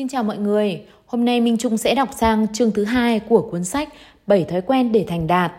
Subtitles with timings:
[0.00, 3.48] Xin chào mọi người, hôm nay Minh Trung sẽ đọc sang chương thứ hai của
[3.50, 3.88] cuốn sách
[4.26, 5.52] 7 thói quen để thành đạt.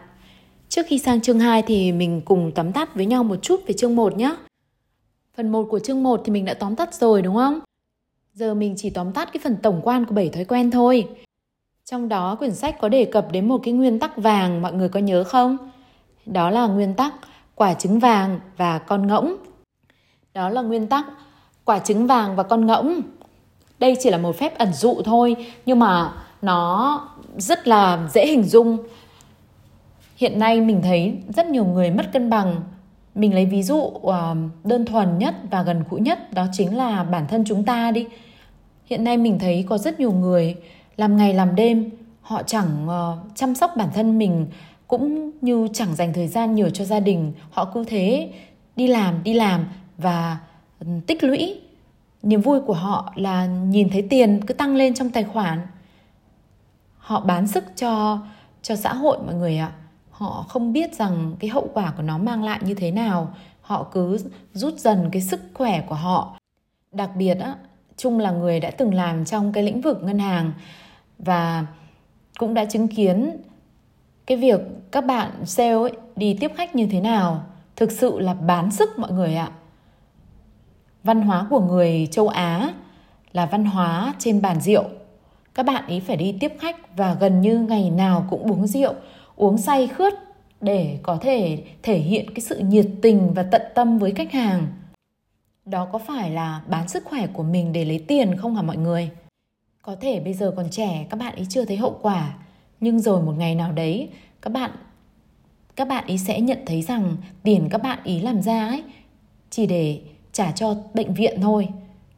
[0.70, 3.74] Trước khi sang chương 2 thì mình cùng tóm tắt với nhau một chút về
[3.74, 4.36] chương 1 nhé.
[5.38, 7.60] Phần 1 của chương 1 thì mình đã tóm tắt rồi đúng không?
[8.34, 11.08] Giờ mình chỉ tóm tắt cái phần tổng quan của 7 thói quen thôi.
[11.86, 14.90] Trong đó quyển sách có đề cập đến một cái nguyên tắc vàng mọi người
[14.90, 15.58] có nhớ không?
[16.26, 17.14] Đó là nguyên tắc
[17.56, 19.36] quả trứng vàng và con ngỗng.
[20.34, 21.06] Đó là nguyên tắc
[21.66, 23.02] quả trứng vàng và con ngỗng
[23.82, 25.36] đây chỉ là một phép ẩn dụ thôi,
[25.66, 27.02] nhưng mà nó
[27.38, 28.78] rất là dễ hình dung.
[30.16, 32.62] Hiện nay mình thấy rất nhiều người mất cân bằng.
[33.16, 37.04] Mình lấy ví dụ ờ, đơn thuần nhất và gần gũi nhất, đó chính là
[37.04, 38.08] bản thân chúng ta đi.
[38.86, 40.56] Hiện nay mình thấy có rất nhiều người
[40.98, 41.90] làm ngày làm đêm,
[42.22, 44.48] họ chẳng ờ, chăm sóc bản thân mình,
[44.88, 47.34] cũng như chẳng dành thời gian nhiều cho gia đình.
[47.52, 48.30] Họ cứ thế
[48.76, 49.66] đi làm đi làm
[49.98, 50.38] và
[51.08, 51.62] tích lũy
[52.24, 55.60] niềm vui của họ là nhìn thấy tiền cứ tăng lên trong tài khoản.
[56.98, 58.20] Họ bán sức cho
[58.62, 59.72] cho xã hội mọi người ạ.
[60.12, 63.34] Họ không biết rằng cái hậu quả của nó mang lại như thế nào.
[63.62, 64.18] Họ cứ
[64.54, 66.38] rút dần cái sức khỏe của họ.
[66.92, 67.56] Đặc biệt á,
[67.98, 70.54] trung là người đã từng làm trong cái lĩnh vực ngân hàng
[71.18, 71.66] và
[72.40, 73.38] cũng đã chứng kiến
[74.26, 74.60] cái việc
[74.92, 77.44] các bạn sale ấy đi tiếp khách như thế nào.
[77.76, 79.52] Thực sự là bán sức mọi người ạ
[81.04, 82.74] văn hóa của người châu Á
[83.34, 84.84] là văn hóa trên bàn rượu.
[85.54, 88.94] Các bạn ấy phải đi tiếp khách và gần như ngày nào cũng uống rượu,
[89.36, 90.14] uống say khướt
[90.62, 94.68] để có thể thể hiện cái sự nhiệt tình và tận tâm với khách hàng.
[95.66, 98.78] Đó có phải là bán sức khỏe của mình để lấy tiền không hả mọi
[98.78, 99.10] người?
[99.82, 102.34] Có thể bây giờ còn trẻ các bạn ấy chưa thấy hậu quả,
[102.80, 104.10] nhưng rồi một ngày nào đấy
[104.42, 104.72] các bạn
[105.76, 108.84] các bạn ấy sẽ nhận thấy rằng tiền các bạn ý làm ra ấy
[109.50, 110.02] chỉ để
[110.32, 111.68] trả cho bệnh viện thôi.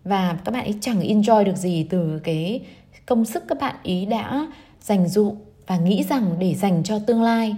[0.03, 2.61] Và các bạn ấy chẳng enjoy được gì từ cái
[3.05, 4.47] công sức các bạn ý đã
[4.81, 5.35] dành dụ
[5.67, 7.55] và nghĩ rằng để dành cho tương lai.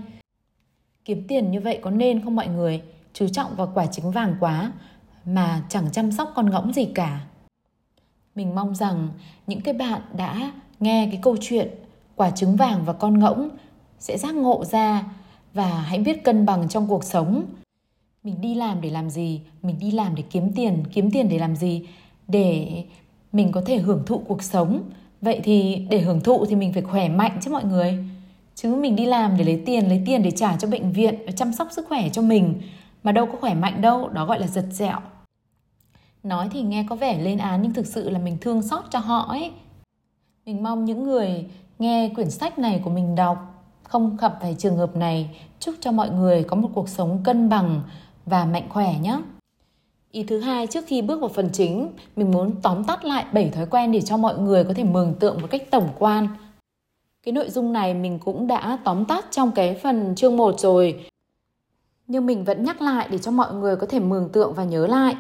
[1.06, 2.82] Kiếm tiền như vậy có nên không mọi người?
[3.14, 4.72] Chú trọng vào quả trứng vàng quá
[5.26, 7.20] mà chẳng chăm sóc con ngỗng gì cả.
[8.36, 9.10] Mình mong rằng
[9.48, 11.70] những cái bạn đã nghe cái câu chuyện
[12.16, 13.50] quả trứng vàng và con ngỗng
[14.00, 15.04] sẽ giác ngộ ra
[15.54, 17.46] và hãy biết cân bằng trong cuộc sống
[18.26, 19.42] mình đi làm để làm gì?
[19.62, 21.88] Mình đi làm để kiếm tiền kiếm tiền để làm gì?
[22.28, 22.84] Để
[23.32, 24.82] mình có thể hưởng thụ cuộc sống.
[25.22, 28.06] Vậy thì để hưởng thụ thì mình phải khỏe mạnh chứ mọi người.
[28.56, 31.32] Chứ mình đi làm để lấy tiền lấy tiền để trả cho bệnh viện và
[31.32, 32.62] chăm sóc sức khỏe cho mình.
[33.04, 35.00] Mà đâu có khỏe mạnh đâu, đó gọi là giật dẹo.
[36.24, 39.00] Nói thì nghe có vẻ lên án nhưng thực sự là mình thương xót cho
[39.00, 39.52] họ ấy.
[40.46, 41.46] Mình mong những người
[41.80, 43.52] nghe quyển sách này của mình đọc.
[43.84, 47.50] Không gặp phải trường hợp này, chúc cho mọi người có một cuộc sống cân
[47.50, 47.82] bằng
[48.26, 49.18] và mạnh khỏe nhé.
[50.12, 53.50] Ý thứ hai trước khi bước vào phần chính, mình muốn tóm tắt lại 7
[53.50, 56.28] thói quen để cho mọi người có thể mường tượng một cách tổng quan.
[57.24, 61.06] Cái nội dung này mình cũng đã tóm tắt trong cái phần chương 1 rồi.
[62.08, 64.88] Nhưng mình vẫn nhắc lại để cho mọi người có thể mường tượng và nhớ
[64.88, 65.16] lại.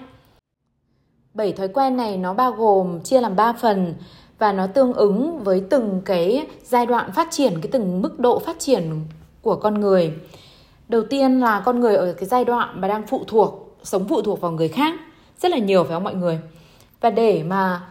[1.34, 3.94] 7 thói quen này nó bao gồm chia làm 3 phần
[4.40, 8.40] và nó tương ứng với từng cái giai đoạn phát triển, cái từng mức độ
[8.40, 9.02] phát triển
[9.42, 10.14] của con người
[10.88, 14.22] đầu tiên là con người ở cái giai đoạn mà đang phụ thuộc, sống phụ
[14.22, 14.94] thuộc vào người khác
[15.38, 16.40] rất là nhiều, phải không mọi người?
[17.02, 17.88] Và để mà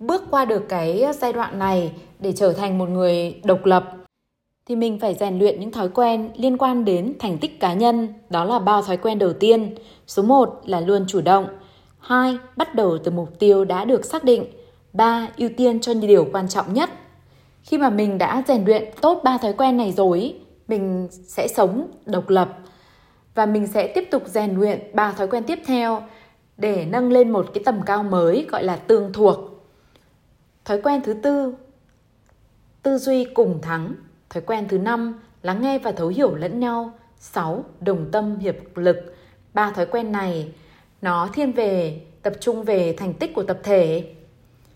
[0.00, 3.84] bước qua được cái giai đoạn này để trở thành một người độc lập,
[4.68, 8.08] thì mình phải rèn luyện những thói quen liên quan đến thành tích cá nhân.
[8.30, 9.74] Đó là ba thói quen đầu tiên.
[10.06, 11.46] Số 1 là luôn chủ động.
[11.98, 14.44] Hai, bắt đầu từ mục tiêu đã được xác định.
[14.92, 16.90] Ba, ưu tiên cho điều quan trọng nhất.
[17.62, 20.34] Khi mà mình đã rèn luyện tốt ba thói quen này rồi
[20.68, 22.58] mình sẽ sống độc lập
[23.34, 26.02] và mình sẽ tiếp tục rèn luyện ba thói quen tiếp theo
[26.56, 29.38] để nâng lên một cái tầm cao mới gọi là tương thuộc.
[30.64, 31.54] Thói quen thứ tư,
[32.82, 33.94] tư duy cùng thắng.
[34.30, 36.92] Thói quen thứ năm, lắng nghe và thấu hiểu lẫn nhau.
[37.16, 37.64] 6.
[37.80, 39.14] Đồng tâm hiệp lực.
[39.54, 40.52] Ba thói quen này
[41.02, 44.14] nó thiên về tập trung về thành tích của tập thể.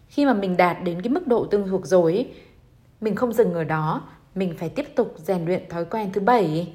[0.08, 2.32] Khi mà mình đạt đến cái mức độ tương thuộc rồi,
[3.00, 4.02] mình không dừng ở đó
[4.34, 6.72] mình phải tiếp tục rèn luyện thói quen thứ bảy.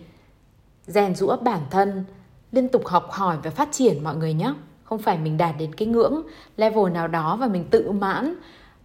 [0.88, 2.04] Rèn rũa bản thân,
[2.52, 4.54] liên tục học hỏi và phát triển mọi người nhé.
[4.84, 6.22] Không phải mình đạt đến cái ngưỡng
[6.58, 8.36] level nào đó và mình tự mãn.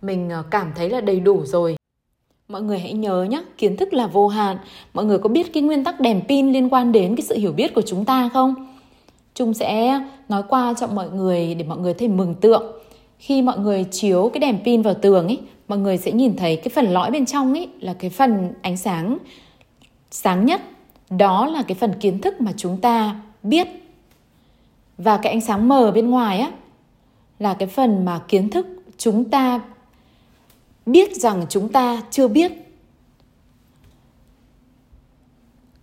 [0.02, 1.76] Mình ờ, cảm thấy là đầy đủ rồi.
[2.48, 4.56] Mọi người hãy nhớ nhé, kiến thức là vô hạn.
[4.94, 7.52] Mọi người có biết cái nguyên tắc đèn pin liên quan đến cái sự hiểu
[7.52, 8.54] biết của chúng ta không?
[9.34, 12.72] Trung sẽ nói qua cho mọi người để mọi người thấy mừng tượng.
[13.18, 15.40] Khi mọi người chiếu cái đèn pin vào tường ấy
[15.72, 18.76] mọi người sẽ nhìn thấy cái phần lõi bên trong ấy là cái phần ánh
[18.76, 19.18] sáng
[20.10, 20.60] sáng nhất.
[21.10, 23.68] Đó là cái phần kiến thức mà chúng ta biết.
[24.98, 26.50] Và cái ánh sáng mờ bên ngoài á
[27.38, 28.66] là cái phần mà kiến thức
[28.98, 29.60] chúng ta
[30.86, 32.52] biết rằng chúng ta chưa biết.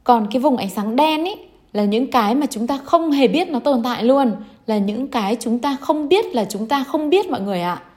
[0.03, 1.36] Còn cái vùng ánh sáng đen ấy
[1.74, 4.36] là những cái mà chúng ta không hề biết nó tồn tại luôn,
[4.68, 7.74] là những cái chúng ta không biết là chúng ta không biết, mọi người ạ.
[7.74, 7.88] à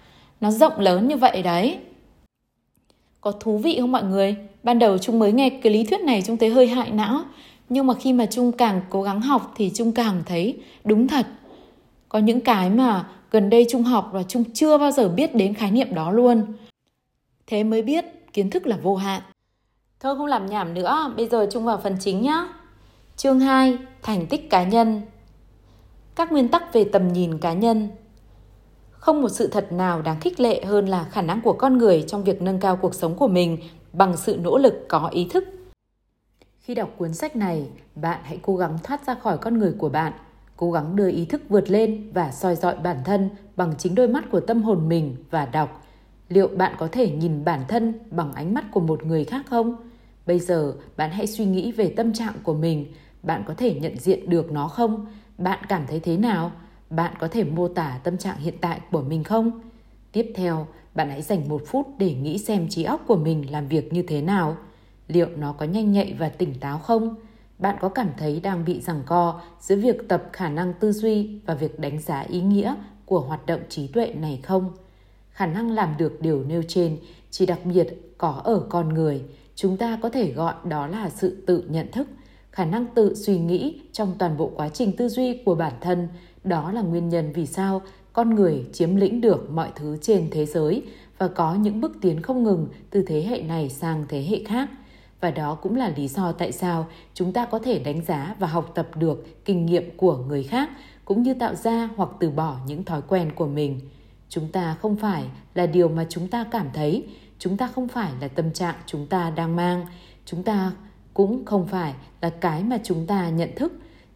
[0.42, 1.78] nó rộng lớn như vậy đấy.
[3.20, 4.36] Có thú vị không mọi người?
[4.62, 7.20] Ban đầu trung mới nghe cái lý thuyết này trung thấy hơi hại não.
[7.68, 11.26] Nhưng mà khi mà trung càng cố gắng học thì trung càng thấy đúng thật.
[12.08, 15.54] Có những cái mà gần đây trung học và trung chưa bao giờ biết đến
[15.54, 16.42] khái niệm đó luôn.
[17.46, 19.22] Thế mới biết kiến thức là vô hạn.
[20.00, 22.48] Thôi không làm nhảm nữa, bây giờ trung vào phần chính nhá.
[23.16, 25.00] Chương 2 thành tích cá nhân.
[26.14, 27.88] Các nguyên tắc về tầm nhìn cá nhân
[29.02, 32.04] không một sự thật nào đáng khích lệ hơn là khả năng của con người
[32.08, 33.58] trong việc nâng cao cuộc sống của mình
[33.92, 35.44] bằng sự nỗ lực có ý thức.
[36.60, 39.88] Khi đọc cuốn sách này, bạn hãy cố gắng thoát ra khỏi con người của
[39.88, 40.12] bạn,
[40.56, 44.08] cố gắng đưa ý thức vượt lên và soi dọi bản thân bằng chính đôi
[44.08, 45.82] mắt của tâm hồn mình và đọc.
[46.28, 49.76] Liệu bạn có thể nhìn bản thân bằng ánh mắt của một người khác không?
[50.26, 52.92] Bây giờ, bạn hãy suy nghĩ về tâm trạng của mình.
[53.22, 55.06] Bạn có thể nhận diện được nó không?
[55.38, 56.52] Bạn cảm thấy thế nào?
[56.96, 59.60] Bạn có thể mô tả tâm trạng hiện tại của mình không?
[60.12, 63.68] Tiếp theo, bạn hãy dành một phút để nghĩ xem trí óc của mình làm
[63.68, 64.56] việc như thế nào.
[65.08, 67.14] Liệu nó có nhanh nhạy và tỉnh táo không?
[67.58, 71.40] Bạn có cảm thấy đang bị giằng co giữa việc tập khả năng tư duy
[71.46, 72.74] và việc đánh giá ý nghĩa
[73.04, 74.72] của hoạt động trí tuệ này không?
[75.30, 76.98] Khả năng làm được điều nêu trên
[77.30, 79.22] chỉ đặc biệt có ở con người.
[79.54, 82.08] Chúng ta có thể gọi đó là sự tự nhận thức,
[82.50, 86.08] khả năng tự suy nghĩ trong toàn bộ quá trình tư duy của bản thân
[86.44, 90.46] đó là nguyên nhân vì sao con người chiếm lĩnh được mọi thứ trên thế
[90.46, 90.82] giới
[91.18, 94.70] và có những bước tiến không ngừng từ thế hệ này sang thế hệ khác.
[95.20, 98.46] Và đó cũng là lý do tại sao chúng ta có thể đánh giá và
[98.46, 100.70] học tập được kinh nghiệm của người khác,
[101.04, 103.80] cũng như tạo ra hoặc từ bỏ những thói quen của mình.
[104.28, 105.24] Chúng ta không phải
[105.54, 107.06] là điều mà chúng ta cảm thấy,
[107.38, 109.86] chúng ta không phải là tâm trạng chúng ta đang mang,
[110.24, 110.72] chúng ta
[111.14, 113.72] cũng không phải là cái mà chúng ta nhận thức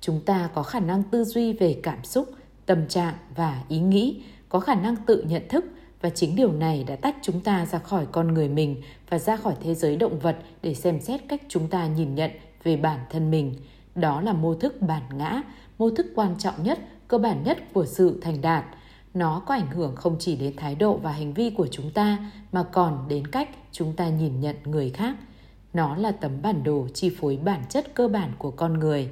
[0.07, 2.29] chúng ta có khả năng tư duy về cảm xúc,
[2.67, 5.65] tâm trạng và ý nghĩ, có khả năng tự nhận thức
[6.01, 9.37] và chính điều này đã tách chúng ta ra khỏi con người mình và ra
[9.37, 12.31] khỏi thế giới động vật để xem xét cách chúng ta nhìn nhận
[12.63, 13.55] về bản thân mình.
[13.95, 15.43] Đó là mô thức bản ngã,
[15.79, 16.79] mô thức quan trọng nhất,
[17.09, 18.65] cơ bản nhất của sự thành đạt.
[19.15, 22.31] Nó có ảnh hưởng không chỉ đến thái độ và hành vi của chúng ta,
[22.53, 25.17] mà còn đến cách chúng ta nhìn nhận người khác.
[25.73, 29.11] Nó là tấm bản đồ chi phối bản chất cơ bản của con người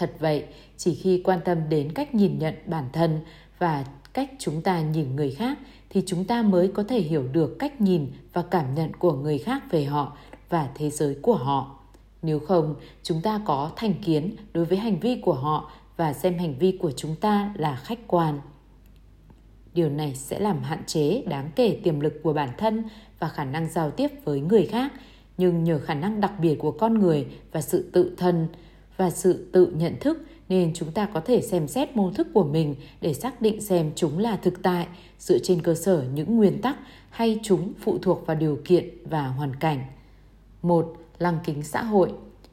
[0.00, 0.44] thật vậy,
[0.76, 3.20] chỉ khi quan tâm đến cách nhìn nhận bản thân
[3.58, 5.58] và cách chúng ta nhìn người khác
[5.90, 9.38] thì chúng ta mới có thể hiểu được cách nhìn và cảm nhận của người
[9.38, 10.16] khác về họ
[10.48, 11.76] và thế giới của họ.
[12.22, 16.38] Nếu không, chúng ta có thành kiến đối với hành vi của họ và xem
[16.38, 18.40] hành vi của chúng ta là khách quan.
[19.74, 22.84] Điều này sẽ làm hạn chế đáng kể tiềm lực của bản thân
[23.18, 24.92] và khả năng giao tiếp với người khác,
[25.38, 28.48] nhưng nhờ khả năng đặc biệt của con người và sự tự thân
[29.00, 32.44] và sự tự nhận thức nên chúng ta có thể xem xét mô thức của
[32.44, 34.86] mình để xác định xem chúng là thực tại
[35.18, 36.76] dựa trên cơ sở những nguyên tắc
[37.10, 39.84] hay chúng phụ thuộc vào điều kiện và hoàn cảnh.
[40.62, 42.12] Một, lăng kính xã hội.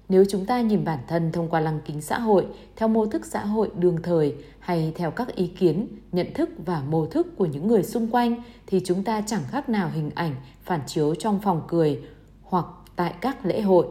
[0.09, 2.45] Nếu chúng ta nhìn bản thân thông qua lăng kính xã hội,
[2.75, 6.83] theo mô thức xã hội đương thời hay theo các ý kiến, nhận thức và
[6.89, 10.35] mô thức của những người xung quanh thì chúng ta chẳng khác nào hình ảnh
[10.63, 11.99] phản chiếu trong phòng cười
[12.43, 13.87] hoặc tại các lễ hội.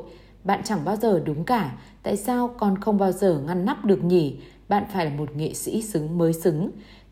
[0.47, 1.73] Bạn chẳng bao giờ đúng cả,
[2.07, 4.37] tại sao con không bao giờ ngăn nắp được nhỉ?
[4.69, 6.71] Bạn phải là một nghệ sĩ xứng mới xứng.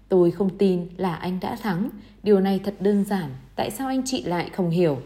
[0.08, 1.90] Tôi không tin là anh đã thắng.
[2.22, 4.98] Điều này thật đơn giản, tại sao anh chị lại không hiểu?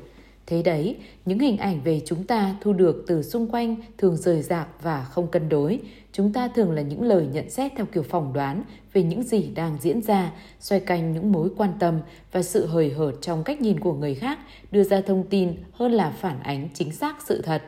[0.47, 4.43] Thế đấy, những hình ảnh về chúng ta thu được từ xung quanh thường rời
[4.43, 5.81] rạc và không cân đối.
[6.13, 9.51] Chúng ta thường là những lời nhận xét theo kiểu phỏng đoán về những gì
[9.55, 12.01] đang diễn ra, xoay canh những mối quan tâm
[12.33, 14.39] và sự hời hợt trong cách nhìn của người khác,
[14.71, 17.63] đưa ra thông tin hơn là phản ánh chính xác sự thật.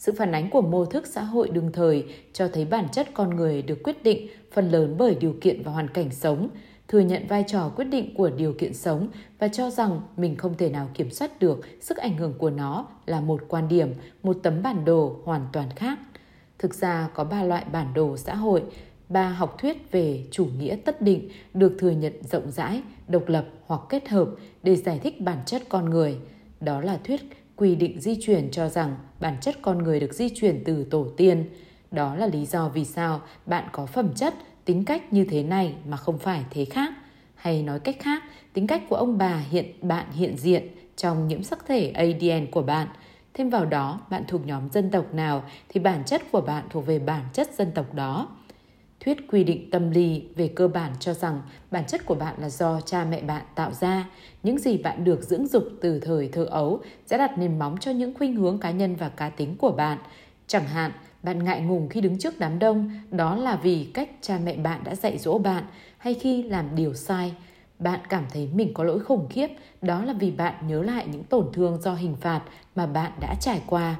[0.00, 3.36] Sự phản ánh của mô thức xã hội đương thời cho thấy bản chất con
[3.36, 6.48] người được quyết định phần lớn bởi điều kiện và hoàn cảnh sống,
[6.88, 10.56] thừa nhận vai trò quyết định của điều kiện sống và cho rằng mình không
[10.56, 13.92] thể nào kiểm soát được sức ảnh hưởng của nó là một quan điểm,
[14.22, 15.98] một tấm bản đồ hoàn toàn khác.
[16.58, 18.62] Thực ra có ba loại bản đồ xã hội,
[19.08, 23.46] ba học thuyết về chủ nghĩa tất định được thừa nhận rộng rãi, độc lập
[23.66, 24.28] hoặc kết hợp
[24.62, 26.18] để giải thích bản chất con người.
[26.60, 27.20] Đó là thuyết
[27.60, 31.06] quy định di chuyển cho rằng bản chất con người được di chuyển từ tổ
[31.16, 31.44] tiên.
[31.90, 35.74] Đó là lý do vì sao bạn có phẩm chất, tính cách như thế này
[35.88, 36.92] mà không phải thế khác.
[37.34, 41.42] Hay nói cách khác, tính cách của ông bà hiện bạn hiện diện trong nhiễm
[41.42, 42.88] sắc thể ADN của bạn.
[43.34, 46.86] Thêm vào đó, bạn thuộc nhóm dân tộc nào thì bản chất của bạn thuộc
[46.86, 48.28] về bản chất dân tộc đó.
[49.04, 52.48] Thuyết quy định tâm lý về cơ bản cho rằng bản chất của bạn là
[52.48, 54.08] do cha mẹ bạn tạo ra.
[54.42, 57.90] Những gì bạn được dưỡng dục từ thời thơ ấu sẽ đặt nền móng cho
[57.90, 59.98] những khuynh hướng cá nhân và cá tính của bạn.
[60.46, 60.92] Chẳng hạn,
[61.22, 64.80] bạn ngại ngùng khi đứng trước đám đông, đó là vì cách cha mẹ bạn
[64.84, 65.64] đã dạy dỗ bạn,
[65.98, 67.32] hay khi làm điều sai,
[67.78, 69.48] bạn cảm thấy mình có lỗi khủng khiếp,
[69.82, 72.42] đó là vì bạn nhớ lại những tổn thương do hình phạt
[72.76, 73.96] mà bạn đã trải qua.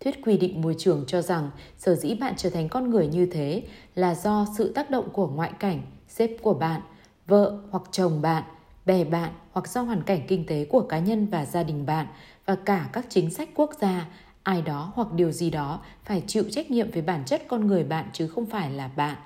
[0.00, 3.26] Thuyết quy định môi trường cho rằng sở dĩ bạn trở thành con người như
[3.26, 3.62] thế
[3.94, 6.80] là do sự tác động của ngoại cảnh, sếp của bạn,
[7.26, 8.42] vợ hoặc chồng bạn,
[8.86, 12.06] bè bạn hoặc do hoàn cảnh kinh tế của cá nhân và gia đình bạn
[12.46, 14.06] và cả các chính sách quốc gia,
[14.42, 17.84] ai đó hoặc điều gì đó phải chịu trách nhiệm về bản chất con người
[17.84, 19.16] bạn chứ không phải là bạn.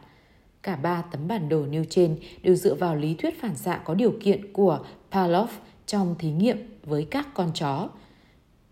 [0.62, 3.94] Cả ba tấm bản đồ nêu trên đều dựa vào lý thuyết phản xạ có
[3.94, 5.50] điều kiện của Pavlov
[5.86, 7.88] trong thí nghiệm với các con chó.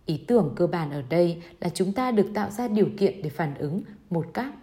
[0.09, 3.31] Ý tưởng cơ bản ở đây là chúng ta được tạo ra điều kiện để
[3.31, 4.55] phản ứng một cách,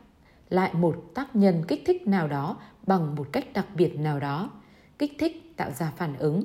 [0.50, 4.52] lại một tác nhân kích thích nào đó bằng một cách đặc biệt nào đó.
[5.00, 6.44] Kích thích tạo ra phản ứng.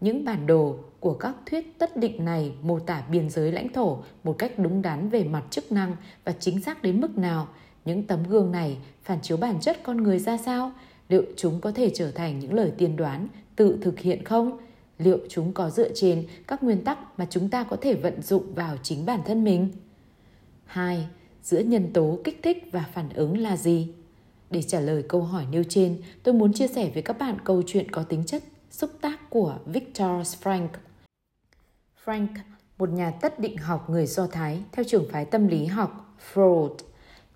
[0.00, 3.98] Những bản đồ của các thuyết tất định này mô tả biên giới lãnh thổ
[4.24, 7.48] một cách đúng đắn về mặt chức năng và chính xác đến mức nào.
[7.84, 10.72] Những tấm gương này phản chiếu bản chất con người ra sao?
[11.08, 14.58] Liệu chúng có thể trở thành những lời tiên đoán tự thực hiện không?
[15.00, 18.54] Liệu chúng có dựa trên các nguyên tắc mà chúng ta có thể vận dụng
[18.54, 19.68] vào chính bản thân mình?
[20.64, 21.06] 2.
[21.42, 23.88] Giữa nhân tố kích thích và phản ứng là gì?
[24.50, 27.62] Để trả lời câu hỏi nêu trên, tôi muốn chia sẻ với các bạn câu
[27.66, 30.68] chuyện có tính chất xúc tác của Viktor Frank.
[32.04, 32.28] Frank,
[32.78, 36.74] một nhà tất định học người Do Thái theo trường phái tâm lý học Freud,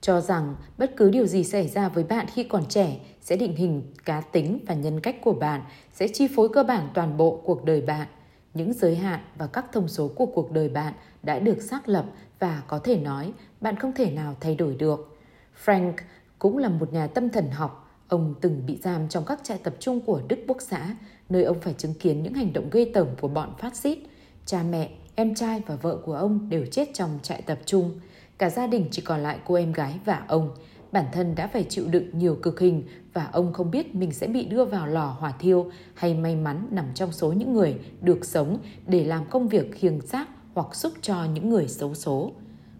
[0.04, 3.56] cho rằng bất cứ điều gì xảy ra với bạn khi còn trẻ sẽ định
[3.56, 7.40] hình cá tính và nhân cách của bạn, sẽ chi phối cơ bản toàn bộ
[7.44, 8.06] cuộc đời bạn.
[8.54, 10.92] Những giới hạn và các thông số của cuộc đời bạn
[11.22, 12.04] đã được xác lập
[12.38, 15.18] và có thể nói bạn không thể nào thay đổi được.
[15.64, 15.92] Frank
[16.38, 18.00] cũng là một nhà tâm thần học.
[18.08, 20.96] Ông từng bị giam trong các trại tập trung của Đức Quốc xã,
[21.28, 23.98] nơi ông phải chứng kiến những hành động ghê tởm của bọn phát xít.
[24.46, 28.00] Cha mẹ, em trai và vợ của ông đều chết trong trại tập trung.
[28.38, 30.50] Cả gia đình chỉ còn lại cô em gái và ông.
[30.92, 34.26] Bản thân đã phải chịu đựng nhiều cực hình và ông không biết mình sẽ
[34.26, 38.24] bị đưa vào lò hỏa thiêu hay may mắn nằm trong số những người được
[38.24, 42.32] sống để làm công việc khiêng xác hoặc giúp cho những người xấu số.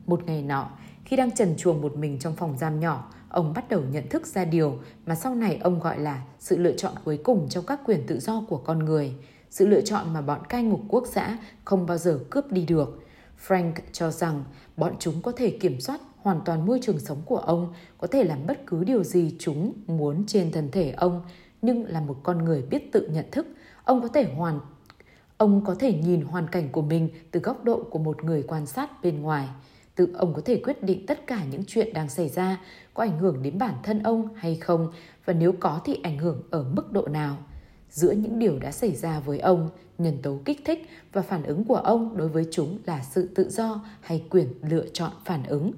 [0.06, 0.70] Một ngày nọ,
[1.04, 4.26] khi đang trần chuồng một mình trong phòng giam nhỏ, ông bắt đầu nhận thức
[4.26, 7.80] ra điều mà sau này ông gọi là sự lựa chọn cuối cùng trong các
[7.86, 9.14] quyền tự do của con người,
[9.50, 13.00] sự lựa chọn mà bọn cai ngục quốc xã không bao giờ cướp đi được.
[13.46, 14.44] Frank cho rằng
[14.76, 18.24] bọn chúng có thể kiểm soát hoàn toàn môi trường sống của ông, có thể
[18.24, 21.22] làm bất cứ điều gì chúng muốn trên thân thể ông,
[21.62, 23.46] nhưng là một con người biết tự nhận thức,
[23.84, 24.60] ông có thể hoàn
[25.36, 28.66] ông có thể nhìn hoàn cảnh của mình từ góc độ của một người quan
[28.66, 29.48] sát bên ngoài.
[29.94, 32.60] Tự ông có thể quyết định tất cả những chuyện đang xảy ra
[32.94, 34.92] có ảnh hưởng đến bản thân ông hay không
[35.24, 37.36] và nếu có thì ảnh hưởng ở mức độ nào.
[37.94, 41.64] Giữa những điều đã xảy ra với ông, nhân tố kích thích và phản ứng
[41.64, 45.72] của ông đối với chúng là sự tự do hay quyền lựa chọn phản ứng.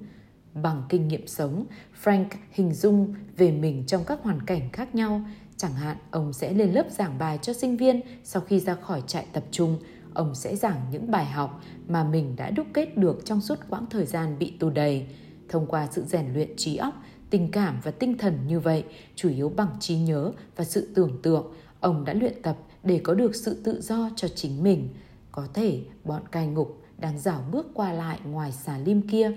[0.53, 1.65] Bằng kinh nghiệm sống,
[2.03, 5.21] Frank hình dung về mình trong các hoàn cảnh khác nhau.
[5.57, 9.03] Chẳng hạn, ông sẽ lên lớp giảng bài cho sinh viên sau khi ra khỏi
[9.07, 9.77] trại tập trung.
[10.13, 13.85] Ông sẽ giảng những bài học mà mình đã đúc kết được trong suốt quãng
[13.89, 15.05] thời gian bị tù đầy.
[15.49, 16.93] Thông qua sự rèn luyện trí óc,
[17.29, 18.83] tình cảm và tinh thần như vậy,
[19.15, 23.13] chủ yếu bằng trí nhớ và sự tưởng tượng, ông đã luyện tập để có
[23.13, 24.89] được sự tự do cho chính mình.
[25.31, 29.31] Có thể bọn cai ngục đang dảo bước qua lại ngoài xà lim kia.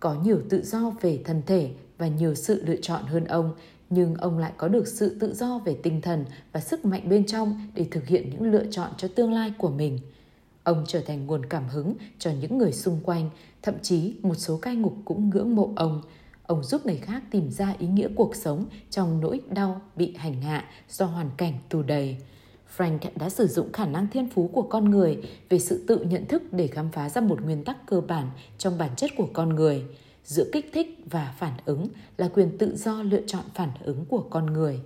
[0.00, 3.54] Có nhiều tự do về thân thể và nhiều sự lựa chọn hơn ông,
[3.90, 7.26] nhưng ông lại có được sự tự do về tinh thần và sức mạnh bên
[7.26, 9.98] trong để thực hiện những lựa chọn cho tương lai của mình.
[10.62, 13.30] Ông trở thành nguồn cảm hứng cho những người xung quanh,
[13.62, 16.02] thậm chí một số cai ngục cũng ngưỡng mộ ông
[16.50, 20.42] ông giúp người khác tìm ra ý nghĩa cuộc sống trong nỗi đau bị hành
[20.42, 22.16] hạ do hoàn cảnh tù đầy
[22.76, 26.26] Frank đã sử dụng khả năng thiên phú của con người về sự tự nhận
[26.26, 29.48] thức để khám phá ra một nguyên tắc cơ bản trong bản chất của con
[29.48, 29.84] người.
[30.24, 34.24] Giữa kích thích và phản ứng là quyền tự do lựa chọn phản ứng của
[34.30, 34.80] con người.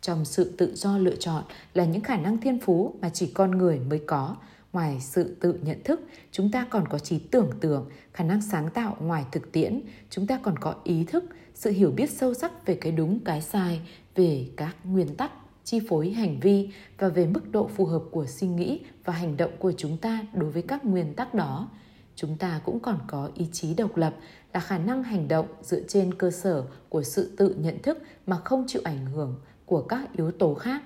[0.00, 1.42] Trong sự tự do lựa chọn
[1.74, 4.36] là những khả năng thiên phú mà chỉ con người mới có.
[4.74, 6.00] Ngoài sự tự nhận thức,
[6.32, 9.80] chúng ta còn có trí tưởng tượng, khả năng sáng tạo ngoài thực tiễn.
[10.10, 13.42] Chúng ta còn có ý thức, sự hiểu biết sâu sắc về cái đúng cái
[13.42, 13.80] sai,
[14.14, 15.30] về các nguyên tắc
[15.64, 19.36] chi phối hành vi và về mức độ phù hợp của suy nghĩ và hành
[19.36, 21.68] động của chúng ta đối với các nguyên tắc đó
[22.16, 24.14] chúng ta cũng còn có ý chí độc lập
[24.52, 28.38] là khả năng hành động dựa trên cơ sở của sự tự nhận thức mà
[28.44, 30.82] không chịu ảnh hưởng của các yếu tố khác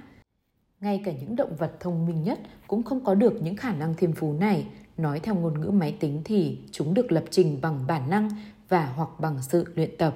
[0.80, 3.94] ngay cả những động vật thông minh nhất cũng không có được những khả năng
[3.94, 4.66] thiên phú này
[4.96, 8.30] nói theo ngôn ngữ máy tính thì chúng được lập trình bằng bản năng
[8.68, 10.14] và hoặc bằng sự luyện tập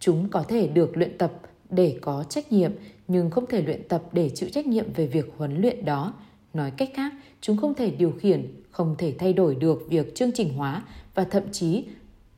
[0.00, 1.32] Chúng có thể được luyện tập
[1.70, 2.72] để có trách nhiệm
[3.08, 6.14] nhưng không thể luyện tập để chịu trách nhiệm về việc huấn luyện đó.
[6.54, 10.32] Nói cách khác, chúng không thể điều khiển, không thể thay đổi được việc chương
[10.34, 11.84] trình hóa và thậm chí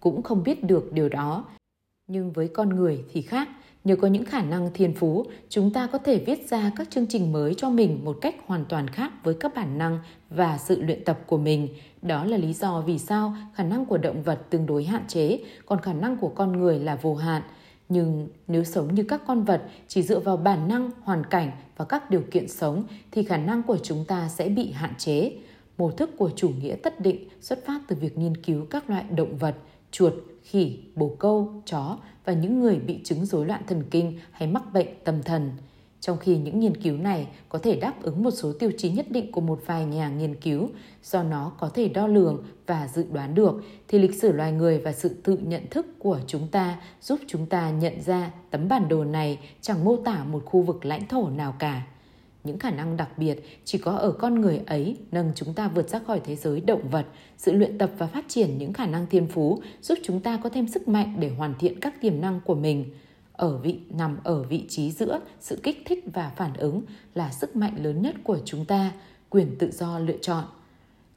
[0.01, 1.45] cũng không biết được điều đó.
[2.07, 3.49] Nhưng với con người thì khác,
[3.85, 7.07] nhờ có những khả năng thiên phú, chúng ta có thể viết ra các chương
[7.07, 9.99] trình mới cho mình một cách hoàn toàn khác với các bản năng
[10.31, 11.69] và sự luyện tập của mình.
[12.03, 15.39] Đó là lý do vì sao khả năng của động vật tương đối hạn chế,
[15.67, 17.43] còn khả năng của con người là vô hạn.
[17.89, 21.85] Nhưng nếu sống như các con vật chỉ dựa vào bản năng, hoàn cảnh và
[21.85, 25.33] các điều kiện sống thì khả năng của chúng ta sẽ bị hạn chế.
[25.79, 29.05] Mô thức của chủ nghĩa tất định xuất phát từ việc nghiên cứu các loại
[29.17, 29.55] động vật,
[29.91, 30.13] chuột,
[30.43, 34.63] khỉ, bồ câu, chó và những người bị chứng rối loạn thần kinh hay mắc
[34.73, 35.51] bệnh tâm thần.
[36.01, 39.11] Trong khi những nghiên cứu này có thể đáp ứng một số tiêu chí nhất
[39.11, 40.69] định của một vài nhà nghiên cứu
[41.03, 44.79] do nó có thể đo lường và dự đoán được, thì lịch sử loài người
[44.79, 48.89] và sự tự nhận thức của chúng ta giúp chúng ta nhận ra tấm bản
[48.89, 51.87] đồ này chẳng mô tả một khu vực lãnh thổ nào cả.
[52.45, 55.89] Những khả năng đặc biệt chỉ có ở con người ấy nâng chúng ta vượt
[55.89, 57.07] ra khỏi thế giới động vật.
[57.39, 60.49] Sự luyện tập và phát triển những khả năng thiên phú giúp chúng ta có
[60.49, 62.85] thêm sức mạnh để hoàn thiện các tiềm năng của mình
[63.33, 66.83] ở vị nằm ở vị trí giữa sự kích thích và phản ứng
[67.15, 68.93] là sức mạnh lớn nhất của chúng ta,
[69.31, 70.45] quyền tự do lựa chọn.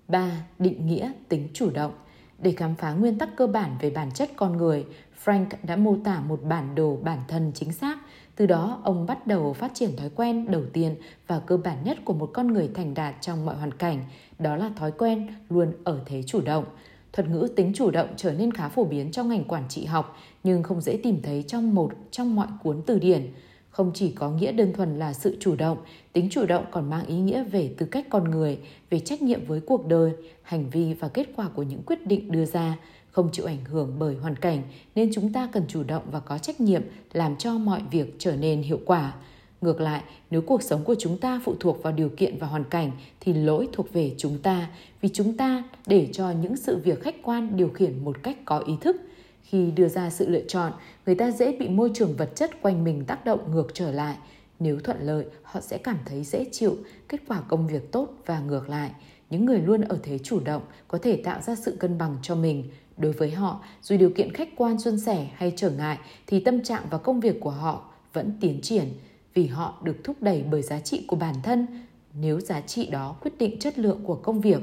[0.07, 0.31] 3.
[0.59, 1.91] Định nghĩa tính chủ động.
[2.39, 4.85] Để khám phá nguyên tắc cơ bản về bản chất con người,
[5.25, 7.99] Frank đã mô tả một bản đồ bản thân chính xác.
[8.35, 10.95] Từ đó, ông bắt đầu phát triển thói quen đầu tiên
[11.27, 14.05] và cơ bản nhất của một con người thành đạt trong mọi hoàn cảnh,
[14.39, 16.65] đó là thói quen luôn ở thế chủ động–
[17.15, 20.17] Thuật ngữ tính chủ động trở nên khá phổ biến trong ngành quản trị học
[20.43, 23.33] nhưng không dễ tìm thấy trong một trong mọi cuốn từ điển.
[23.69, 25.77] Không chỉ có nghĩa đơn thuần là sự chủ động,
[26.13, 29.45] tính chủ động còn mang ý nghĩa về tư cách con người, về trách nhiệm
[29.45, 30.11] với cuộc đời,
[30.41, 32.77] hành vi và kết quả của những quyết định đưa ra,
[33.15, 34.61] không chịu ảnh hưởng bởi hoàn cảnh
[34.95, 36.81] nên chúng ta cần chủ động và có trách nhiệm
[37.13, 39.13] làm cho mọi việc trở nên hiệu quả.
[39.61, 42.63] Ngược lại, nếu cuộc sống của chúng ta phụ thuộc vào điều kiện và hoàn
[42.63, 44.69] cảnh thì lỗi thuộc về chúng ta
[45.01, 48.59] vì chúng ta để cho những sự việc khách quan điều khiển một cách có
[48.59, 48.95] ý thức.
[49.43, 50.71] Khi đưa ra sự lựa chọn,
[51.05, 54.15] người ta dễ bị môi trường vật chất quanh mình tác động ngược trở lại.
[54.59, 56.77] Nếu thuận lợi, họ sẽ cảm thấy dễ chịu,
[57.09, 58.91] kết quả công việc tốt và ngược lại.
[59.29, 62.35] Những người luôn ở thế chủ động có thể tạo ra sự cân bằng cho
[62.35, 62.63] mình.
[62.97, 66.63] Đối với họ, dù điều kiện khách quan suôn sẻ hay trở ngại thì tâm
[66.63, 68.93] trạng và công việc của họ vẫn tiến triển
[69.33, 71.67] vì họ được thúc đẩy bởi giá trị của bản thân.
[72.13, 74.61] Nếu giá trị đó quyết định chất lượng của công việc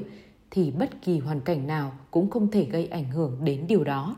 [0.50, 4.16] thì bất kỳ hoàn cảnh nào cũng không thể gây ảnh hưởng đến điều đó.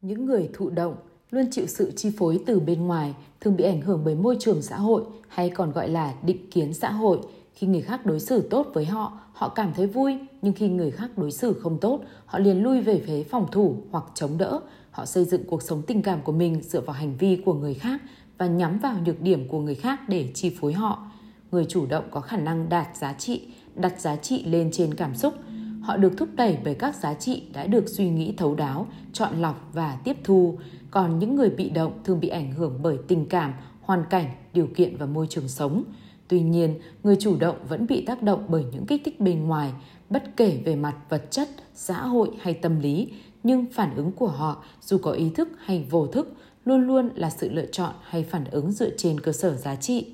[0.00, 0.96] Những người thụ động
[1.30, 4.62] luôn chịu sự chi phối từ bên ngoài thường bị ảnh hưởng bởi môi trường
[4.62, 7.18] xã hội hay còn gọi là định kiến xã hội.
[7.54, 10.90] Khi người khác đối xử tốt với họ họ cảm thấy vui nhưng khi người
[10.90, 14.60] khác đối xử không tốt họ liền lui về phía phòng thủ hoặc chống đỡ
[14.90, 17.74] họ xây dựng cuộc sống tình cảm của mình dựa vào hành vi của người
[17.74, 18.00] khác
[18.38, 21.10] và nhắm vào nhược điểm của người khác để chi phối họ.
[21.50, 25.14] Người chủ động có khả năng đạt giá trị, đặt giá trị lên trên cảm
[25.14, 25.34] xúc.
[25.82, 29.40] Họ được thúc đẩy bởi các giá trị đã được suy nghĩ thấu đáo, chọn
[29.40, 30.58] lọc và tiếp thu.
[30.90, 34.68] Còn những người bị động thường bị ảnh hưởng bởi tình cảm, hoàn cảnh, điều
[34.76, 35.84] kiện và môi trường sống.
[36.28, 39.72] Tuy nhiên, người chủ động vẫn bị tác động bởi những kích thích bên ngoài,
[40.10, 43.12] bất kể về mặt vật chất, xã hội hay tâm lý,
[43.42, 46.32] nhưng phản ứng của họ dù có ý thức hay vô thức
[46.64, 50.06] luôn luôn là sự lựa chọn hay phản ứng dựa trên cơ sở giá trị.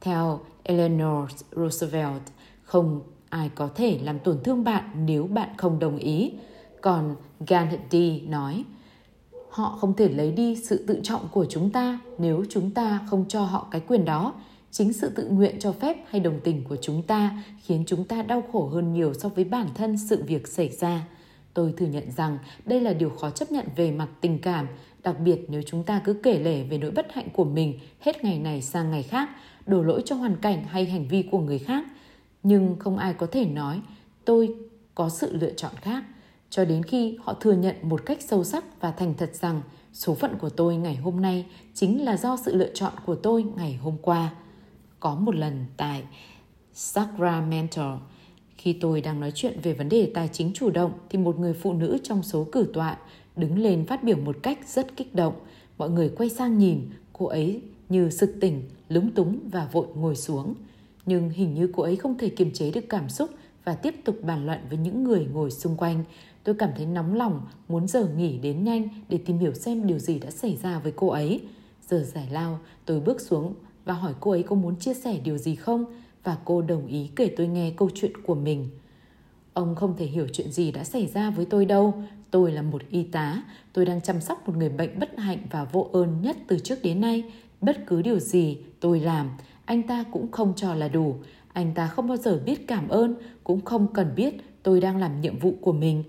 [0.00, 2.22] Theo Eleanor Roosevelt,
[2.62, 6.32] không ai có thể làm tổn thương bạn nếu bạn không đồng ý.
[6.80, 8.64] Còn Gandhi nói,
[9.50, 13.24] họ không thể lấy đi sự tự trọng của chúng ta nếu chúng ta không
[13.28, 14.34] cho họ cái quyền đó.
[14.70, 18.22] Chính sự tự nguyện cho phép hay đồng tình của chúng ta khiến chúng ta
[18.22, 21.06] đau khổ hơn nhiều so với bản thân sự việc xảy ra.
[21.54, 24.66] Tôi thừa nhận rằng đây là điều khó chấp nhận về mặt tình cảm,
[25.02, 28.24] đặc biệt nếu chúng ta cứ kể lể về nỗi bất hạnh của mình hết
[28.24, 29.28] ngày này sang ngày khác,
[29.66, 31.84] đổ lỗi cho hoàn cảnh hay hành vi của người khác.
[32.42, 33.80] Nhưng không ai có thể nói
[34.24, 34.54] tôi
[34.94, 36.04] có sự lựa chọn khác
[36.50, 40.14] cho đến khi họ thừa nhận một cách sâu sắc và thành thật rằng số
[40.14, 43.74] phận của tôi ngày hôm nay chính là do sự lựa chọn của tôi ngày
[43.74, 44.30] hôm qua.
[45.00, 46.02] Có một lần tại
[46.72, 48.00] Sacramento,
[48.56, 51.54] khi tôi đang nói chuyện về vấn đề tài chính chủ động thì một người
[51.54, 52.98] phụ nữ trong số cử tọa
[53.36, 55.34] đứng lên phát biểu một cách rất kích động.
[55.78, 60.16] Mọi người quay sang nhìn, cô ấy như sực tỉnh, lúng túng và vội ngồi
[60.16, 60.54] xuống.
[61.06, 63.30] Nhưng hình như cô ấy không thể kiềm chế được cảm xúc
[63.64, 66.04] và tiếp tục bàn luận với những người ngồi xung quanh.
[66.44, 69.98] Tôi cảm thấy nóng lòng, muốn giờ nghỉ đến nhanh để tìm hiểu xem điều
[69.98, 71.40] gì đã xảy ra với cô ấy.
[71.88, 75.38] Giờ giải lao, tôi bước xuống và hỏi cô ấy có muốn chia sẻ điều
[75.38, 75.84] gì không
[76.24, 78.68] và cô đồng ý kể tôi nghe câu chuyện của mình.
[79.52, 81.94] Ông không thể hiểu chuyện gì đã xảy ra với tôi đâu.
[82.30, 85.64] Tôi là một y tá, tôi đang chăm sóc một người bệnh bất hạnh và
[85.64, 87.24] vô ơn nhất từ trước đến nay.
[87.60, 89.30] Bất cứ điều gì tôi làm,
[89.64, 91.16] anh ta cũng không cho là đủ.
[91.52, 93.14] Anh ta không bao giờ biết cảm ơn,
[93.44, 96.04] cũng không cần biết tôi đang làm nhiệm vụ của mình.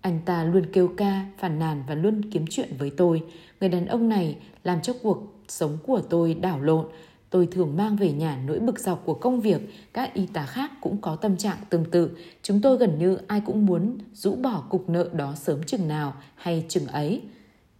[0.00, 3.22] Anh ta luôn kêu ca, phàn nàn và luôn kiếm chuyện với tôi.
[3.60, 6.86] Người đàn ông này làm cho cuộc sống của tôi đảo lộn.
[7.30, 9.60] Tôi thường mang về nhà nỗi bực dọc của công việc,
[9.92, 12.10] các y tá khác cũng có tâm trạng tương tự.
[12.42, 16.14] Chúng tôi gần như ai cũng muốn rũ bỏ cục nợ đó sớm chừng nào
[16.34, 17.22] hay chừng ấy.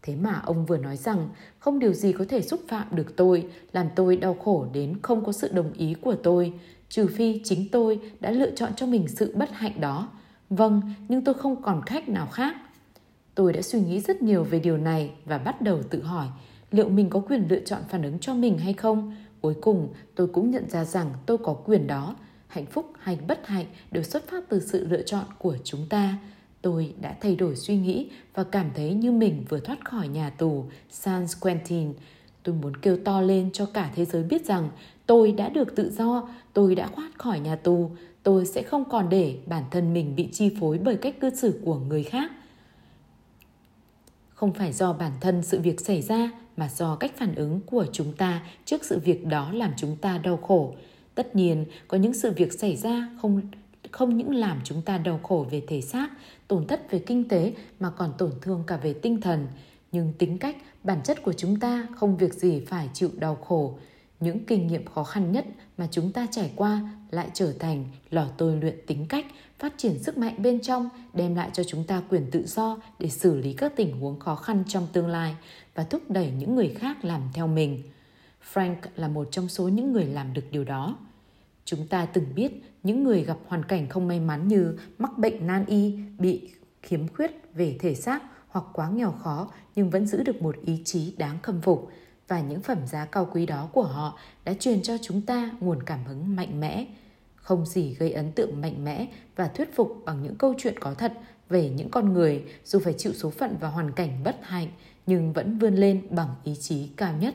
[0.03, 3.49] Thế mà ông vừa nói rằng không điều gì có thể xúc phạm được tôi,
[3.73, 6.53] làm tôi đau khổ đến không có sự đồng ý của tôi,
[6.89, 10.09] trừ phi chính tôi đã lựa chọn cho mình sự bất hạnh đó.
[10.51, 12.57] Vâng, nhưng tôi không còn cách nào khác.
[13.35, 16.27] Tôi đã suy nghĩ rất nhiều về điều này và bắt đầu tự hỏi
[16.71, 19.17] liệu mình có quyền lựa chọn phản ứng cho mình hay không.
[19.41, 22.17] Cuối cùng, tôi cũng nhận ra rằng tôi có quyền đó.
[22.47, 26.19] Hạnh phúc hay bất hạnh đều xuất phát từ sự lựa chọn của chúng ta.
[26.63, 30.31] Tôi đã thay đổi suy nghĩ và cảm thấy như mình vừa thoát khỏi nhà
[30.31, 31.93] tù San Quentin.
[32.43, 34.71] Tôi muốn kêu to lên cho cả thế giới biết rằng
[35.07, 37.91] tôi đã được tự do, tôi đã thoát khỏi nhà tù,
[38.23, 41.61] tôi sẽ không còn để bản thân mình bị chi phối bởi cách cư xử
[41.65, 42.31] của người khác.
[44.35, 47.87] Không phải do bản thân sự việc xảy ra mà do cách phản ứng của
[47.93, 50.75] chúng ta trước sự việc đó làm chúng ta đau khổ.
[51.15, 53.41] Tất nhiên, có những sự việc xảy ra không
[53.91, 56.09] không những làm chúng ta đau khổ về thể xác,
[56.49, 59.47] tổn thất về kinh tế mà còn tổn thương cả về tinh thần.
[59.93, 63.79] Nhưng tính cách, bản chất của chúng ta không việc gì phải chịu đau khổ.
[64.21, 65.45] Những kinh nghiệm khó khăn nhất
[65.79, 69.27] mà chúng ta trải qua lại trở thành lò tôi luyện tính cách,
[69.59, 73.09] phát triển sức mạnh bên trong, đem lại cho chúng ta quyền tự do để
[73.09, 75.37] xử lý các tình huống khó khăn trong tương lai
[75.81, 77.83] và thúc đẩy những người khác làm theo mình.
[78.53, 80.97] Frank là một trong số những người làm được điều đó.
[81.65, 85.47] Chúng ta từng biết những người gặp hoàn cảnh không may mắn như mắc bệnh
[85.47, 86.51] nan y, bị
[86.83, 90.83] khiếm khuyết về thể xác hoặc quá nghèo khó nhưng vẫn giữ được một ý
[90.85, 91.91] chí đáng khâm phục
[92.29, 95.83] và những phẩm giá cao quý đó của họ đã truyền cho chúng ta nguồn
[95.83, 96.87] cảm hứng mạnh mẽ.
[97.37, 100.95] Không gì gây ấn tượng mạnh mẽ và thuyết phục bằng những câu chuyện có
[100.95, 101.13] thật
[101.49, 104.69] về những con người dù phải chịu số phận và hoàn cảnh bất hạnh
[105.11, 107.35] nhưng vẫn vươn lên bằng ý chí cao nhất.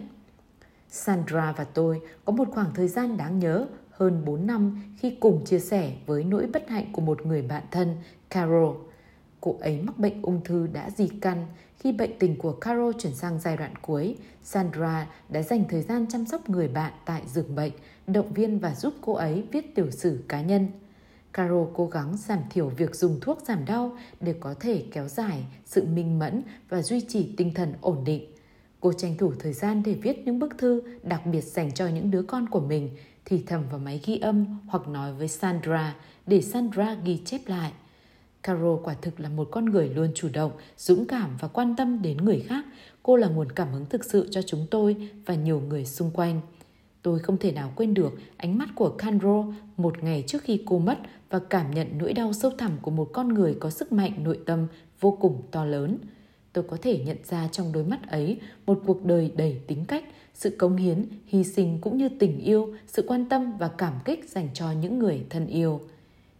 [0.89, 5.45] Sandra và tôi có một khoảng thời gian đáng nhớ hơn 4 năm khi cùng
[5.45, 7.95] chia sẻ với nỗi bất hạnh của một người bạn thân,
[8.29, 8.75] Carol.
[9.41, 11.45] Cô ấy mắc bệnh ung thư đã di căn.
[11.79, 16.05] Khi bệnh tình của Carol chuyển sang giai đoạn cuối, Sandra đã dành thời gian
[16.09, 17.71] chăm sóc người bạn tại giường bệnh,
[18.07, 20.67] động viên và giúp cô ấy viết tiểu sử cá nhân.
[21.35, 25.45] Caro cố gắng giảm thiểu việc dùng thuốc giảm đau để có thể kéo dài
[25.65, 28.25] sự minh mẫn và duy trì tinh thần ổn định.
[28.79, 32.11] Cô tranh thủ thời gian để viết những bức thư đặc biệt dành cho những
[32.11, 32.89] đứa con của mình
[33.25, 35.95] thì thầm vào máy ghi âm hoặc nói với Sandra
[36.27, 37.71] để Sandra ghi chép lại.
[38.43, 42.01] Caro quả thực là một con người luôn chủ động, dũng cảm và quan tâm
[42.01, 42.65] đến người khác.
[43.03, 46.41] Cô là nguồn cảm hứng thực sự cho chúng tôi và nhiều người xung quanh.
[47.05, 49.45] Tôi không thể nào quên được ánh mắt của Carol
[49.77, 50.97] một ngày trước khi cô mất
[51.29, 54.39] và cảm nhận nỗi đau sâu thẳm của một con người có sức mạnh nội
[54.45, 54.67] tâm
[54.99, 55.97] vô cùng to lớn.
[56.53, 60.03] Tôi có thể nhận ra trong đôi mắt ấy một cuộc đời đầy tính cách,
[60.33, 64.29] sự cống hiến, hy sinh cũng như tình yêu, sự quan tâm và cảm kích
[64.29, 65.81] dành cho những người thân yêu.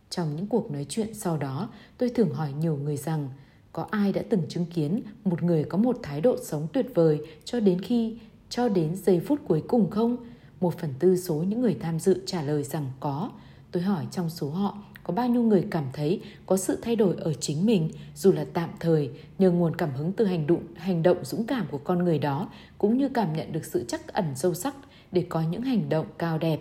[0.10, 3.30] Trong những cuộc nói chuyện sau đó, tôi thường hỏi nhiều người rằng
[3.74, 7.20] có ai đã từng chứng kiến một người có một thái độ sống tuyệt vời
[7.44, 8.18] cho đến khi
[8.50, 10.18] cho đến giây phút cuối cùng không?
[10.66, 13.32] Một phần tư số những người tham dự trả lời rằng có.
[13.72, 17.16] Tôi hỏi trong số họ, có bao nhiêu người cảm thấy có sự thay đổi
[17.20, 21.04] ở chính mình, dù là tạm thời, nhờ nguồn cảm hứng từ hành động hành
[21.04, 24.26] động dũng cảm của con người đó, cũng như cảm nhận được sự chắc ẩn
[24.36, 24.76] sâu sắc
[25.12, 26.60] để có những hành động cao đẹp.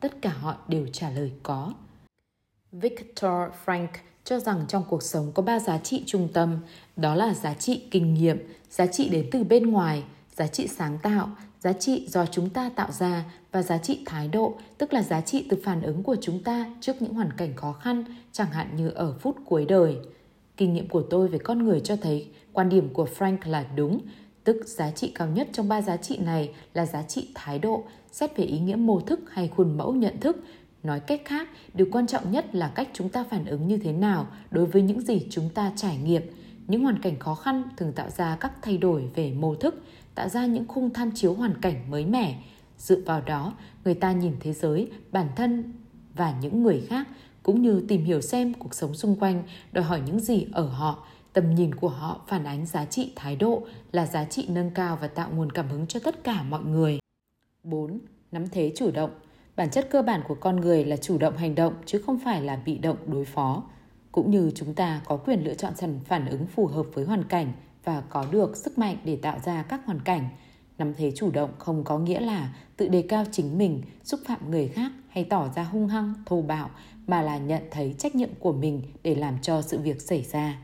[0.00, 1.72] Tất cả họ đều trả lời có.
[2.72, 3.32] Victor
[3.64, 3.88] Frank
[4.24, 6.58] cho rằng trong cuộc sống có ba giá trị trung tâm.
[6.96, 8.38] Đó là giá trị kinh nghiệm,
[8.70, 10.02] giá trị đến từ bên ngoài,
[10.36, 14.28] giá trị sáng tạo, giá trị do chúng ta tạo ra và giá trị thái
[14.28, 17.56] độ, tức là giá trị từ phản ứng của chúng ta trước những hoàn cảnh
[17.56, 19.96] khó khăn, chẳng hạn như ở phút cuối đời.
[20.56, 24.00] Kinh nghiệm của tôi về con người cho thấy quan điểm của Frank là đúng,
[24.44, 27.84] tức giá trị cao nhất trong ba giá trị này là giá trị thái độ,
[28.12, 30.36] xét về ý nghĩa mô thức hay khuôn mẫu nhận thức.
[30.82, 33.92] Nói cách khác, điều quan trọng nhất là cách chúng ta phản ứng như thế
[33.92, 36.22] nào đối với những gì chúng ta trải nghiệm.
[36.66, 39.82] Những hoàn cảnh khó khăn thường tạo ra các thay đổi về mô thức,
[40.14, 42.42] tạo ra những khung tham chiếu hoàn cảnh mới mẻ.
[42.82, 43.52] Dựa vào đó,
[43.84, 45.72] người ta nhìn thế giới, bản thân
[46.14, 47.08] và những người khác
[47.42, 49.42] cũng như tìm hiểu xem cuộc sống xung quanh
[49.72, 51.06] đòi hỏi những gì ở họ.
[51.32, 54.98] Tầm nhìn của họ phản ánh giá trị thái độ là giá trị nâng cao
[55.00, 56.98] và tạo nguồn cảm hứng cho tất cả mọi người.
[57.62, 57.98] 4.
[58.32, 59.10] Nắm thế chủ động
[59.56, 62.42] Bản chất cơ bản của con người là chủ động hành động chứ không phải
[62.42, 63.62] là bị động đối phó.
[64.12, 67.24] cũng như chúng ta có quyền lựa chọn sản phản ứng phù hợp với hoàn
[67.24, 67.52] cảnh
[67.84, 70.28] và có được sức mạnh để tạo ra các hoàn cảnh.
[70.82, 74.50] Nắm thế chủ động không có nghĩa là tự đề cao chính mình, xúc phạm
[74.50, 76.70] người khác hay tỏ ra hung hăng, thô bạo
[77.06, 80.58] mà là nhận thấy trách nhiệm của mình để làm cho sự việc xảy ra.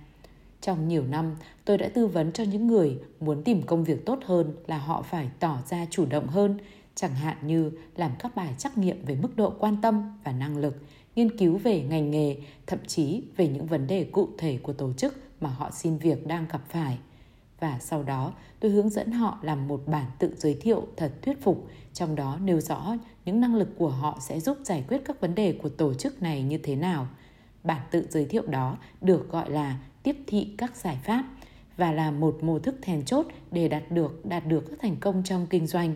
[0.60, 4.18] Trong nhiều năm, tôi đã tư vấn cho những người muốn tìm công việc tốt
[4.24, 6.58] hơn là họ phải tỏ ra chủ động hơn,
[6.94, 10.56] chẳng hạn như làm các bài trắc nghiệm về mức độ quan tâm và năng
[10.56, 10.76] lực,
[11.16, 14.92] nghiên cứu về ngành nghề, thậm chí về những vấn đề cụ thể của tổ
[14.92, 16.98] chức mà họ xin việc đang gặp phải.
[17.60, 21.42] Và sau đó, tôi hướng dẫn họ làm một bản tự giới thiệu thật thuyết
[21.42, 25.20] phục, trong đó nêu rõ những năng lực của họ sẽ giúp giải quyết các
[25.20, 27.06] vấn đề của tổ chức này như thế nào.
[27.64, 31.24] Bản tự giới thiệu đó được gọi là tiếp thị các giải pháp
[31.76, 35.22] và là một mô thức then chốt để đạt được đạt được các thành công
[35.24, 35.94] trong kinh doanh.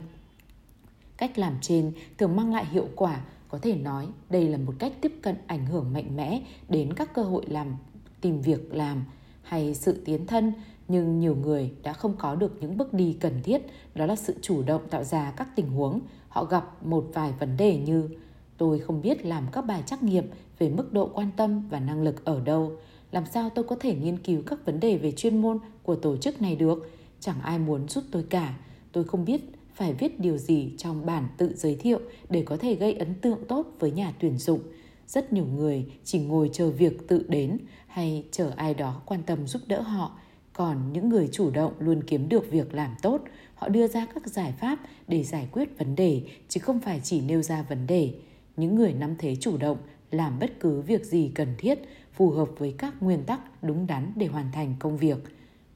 [1.16, 4.92] Cách làm trên thường mang lại hiệu quả, có thể nói đây là một cách
[5.00, 7.76] tiếp cận ảnh hưởng mạnh mẽ đến các cơ hội làm
[8.20, 9.04] tìm việc làm
[9.42, 10.52] hay sự tiến thân
[10.92, 13.62] nhưng nhiều người đã không có được những bước đi cần thiết,
[13.94, 16.00] đó là sự chủ động tạo ra các tình huống.
[16.28, 18.08] Họ gặp một vài vấn đề như,
[18.56, 20.24] tôi không biết làm các bài trắc nghiệm
[20.58, 22.72] về mức độ quan tâm và năng lực ở đâu.
[23.12, 26.16] Làm sao tôi có thể nghiên cứu các vấn đề về chuyên môn của tổ
[26.16, 26.90] chức này được?
[27.20, 28.58] Chẳng ai muốn giúp tôi cả.
[28.92, 29.40] Tôi không biết
[29.74, 32.00] phải viết điều gì trong bản tự giới thiệu
[32.30, 34.60] để có thể gây ấn tượng tốt với nhà tuyển dụng.
[35.06, 39.46] Rất nhiều người chỉ ngồi chờ việc tự đến hay chờ ai đó quan tâm
[39.46, 40.18] giúp đỡ họ
[40.52, 43.20] còn những người chủ động luôn kiếm được việc làm tốt,
[43.54, 47.20] họ đưa ra các giải pháp để giải quyết vấn đề, chứ không phải chỉ
[47.20, 48.14] nêu ra vấn đề.
[48.56, 49.78] Những người nắm thế chủ động,
[50.10, 51.78] làm bất cứ việc gì cần thiết,
[52.12, 55.18] phù hợp với các nguyên tắc đúng đắn để hoàn thành công việc.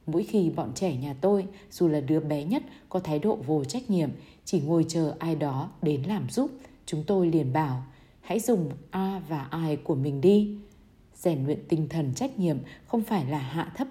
[0.07, 3.63] Mỗi khi bọn trẻ nhà tôi, dù là đứa bé nhất, có thái độ vô
[3.63, 4.09] trách nhiệm,
[4.45, 6.51] chỉ ngồi chờ ai đó đến làm giúp,
[6.85, 7.83] chúng tôi liền bảo,
[8.21, 10.57] hãy dùng a và ai của mình đi.
[11.15, 13.87] Rèn luyện tinh thần trách nhiệm không phải là hạ thấp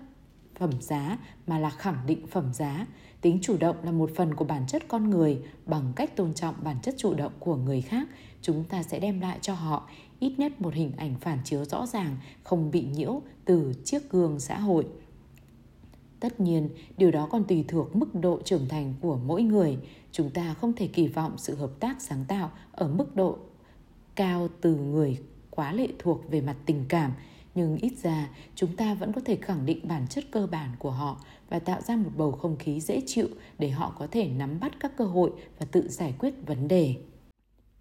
[0.59, 2.87] phẩm giá mà là khẳng định phẩm giá.
[3.21, 6.55] Tính chủ động là một phần của bản chất con người bằng cách tôn trọng
[6.63, 8.09] bản chất chủ động của người khác.
[8.43, 9.89] Chúng ta sẽ đem lại cho họ
[10.21, 14.41] ít nhất một hình ảnh phản chiếu rõ ràng, không bị nhiễu từ chiếc gương
[14.41, 14.87] xã hội.
[16.21, 19.79] Tất nhiên, điều đó còn tùy thuộc mức độ trưởng thành của mỗi người.
[20.13, 23.39] Chúng ta không thể kỳ vọng sự hợp tác sáng tạo ở mức độ
[24.15, 25.19] cao từ người
[25.51, 27.13] quá lệ thuộc về mặt tình cảm
[27.57, 30.91] nhưng ít ra chúng ta vẫn có thể khẳng định bản chất cơ bản của
[30.91, 34.61] họ và tạo ra một bầu không khí dễ chịu để họ có thể nắm
[34.61, 36.95] bắt các cơ hội và tự giải quyết vấn đề.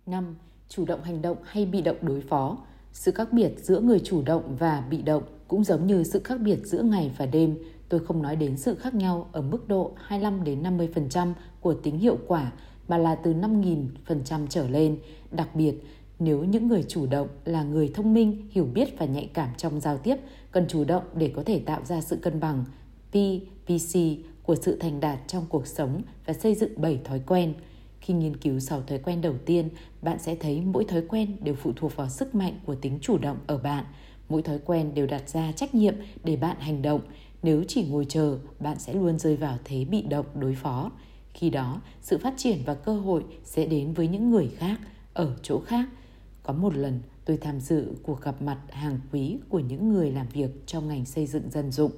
[0.05, 0.35] 5.
[0.69, 2.57] Chủ động hành động hay bị động đối phó.
[2.91, 6.39] Sự khác biệt giữa người chủ động và bị động cũng giống như sự khác
[6.41, 7.57] biệt giữa ngày và đêm.
[7.89, 11.99] Tôi không nói đến sự khác nhau ở mức độ 25 đến 50% của tính
[11.99, 12.51] hiệu quả
[12.87, 14.97] mà là từ 5.000% trở lên.
[15.31, 15.75] Đặc biệt,
[16.19, 19.79] nếu những người chủ động là người thông minh, hiểu biết và nhạy cảm trong
[19.79, 20.15] giao tiếp,
[20.51, 22.65] cần chủ động để có thể tạo ra sự cân bằng
[23.09, 23.99] PPC
[24.43, 27.53] của sự thành đạt trong cuộc sống và xây dựng 7 thói quen.
[27.99, 29.69] Khi nghiên cứu 6 thói quen đầu tiên,
[30.01, 33.17] bạn sẽ thấy mỗi thói quen đều phụ thuộc vào sức mạnh của tính chủ
[33.17, 33.85] động ở bạn.
[34.29, 37.01] Mỗi thói quen đều đặt ra trách nhiệm để bạn hành động.
[37.43, 40.91] Nếu chỉ ngồi chờ, bạn sẽ luôn rơi vào thế bị động đối phó.
[41.33, 44.79] Khi đó, sự phát triển và cơ hội sẽ đến với những người khác,
[45.13, 45.89] ở chỗ khác–
[46.45, 50.27] có một lần tôi tham dự cuộc gặp mặt hàng quý của những người làm
[50.27, 51.91] việc trong ngành xây dựng dân dụng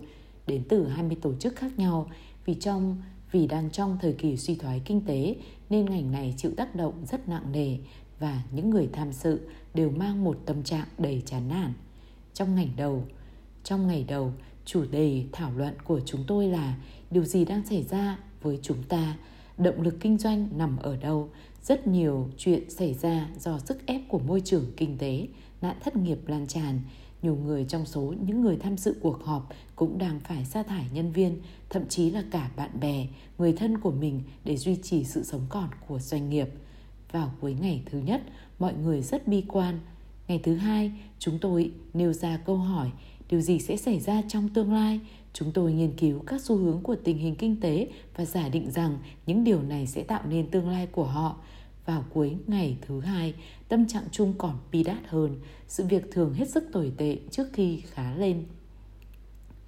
[0.47, 2.09] đến từ 20 tổ chức khác nhau
[2.45, 2.97] vì trong
[3.31, 5.35] vì đang trong thời kỳ suy thoái kinh tế
[5.69, 7.77] nên ngành này chịu tác động rất nặng nề
[8.19, 9.39] và những người tham dự
[9.73, 11.73] đều mang một tâm trạng đầy chán nản.
[12.33, 13.03] Trong ngày đầu,
[13.63, 14.33] trong ngày đầu,
[14.65, 16.77] chủ đề thảo luận của chúng tôi là
[17.11, 19.17] điều gì đang xảy ra với chúng ta,
[19.57, 21.29] động lực kinh doanh nằm ở đâu,
[21.67, 25.27] rất nhiều chuyện xảy ra do sức ép của môi trường kinh tế,
[25.61, 26.79] nạn thất nghiệp lan tràn.
[27.21, 30.85] Nhiều người trong số những người tham dự cuộc họp cũng đang phải sa thải
[30.93, 35.03] nhân viên, thậm chí là cả bạn bè, người thân của mình để duy trì
[35.03, 36.49] sự sống còn của doanh nghiệp.
[37.11, 38.21] Vào cuối ngày thứ nhất,
[38.59, 39.79] mọi người rất bi quan.
[40.27, 42.91] Ngày thứ hai, chúng tôi nêu ra câu hỏi
[43.29, 44.99] điều gì sẽ xảy ra trong tương lai
[45.33, 48.71] chúng tôi nghiên cứu các xu hướng của tình hình kinh tế và giả định
[48.71, 51.35] rằng những điều này sẽ tạo nên tương lai của họ
[51.87, 53.33] vào cuối ngày thứ hai,
[53.67, 57.47] tâm trạng chung còn bi đát hơn, sự việc thường hết sức tồi tệ trước
[57.53, 58.45] khi khá lên.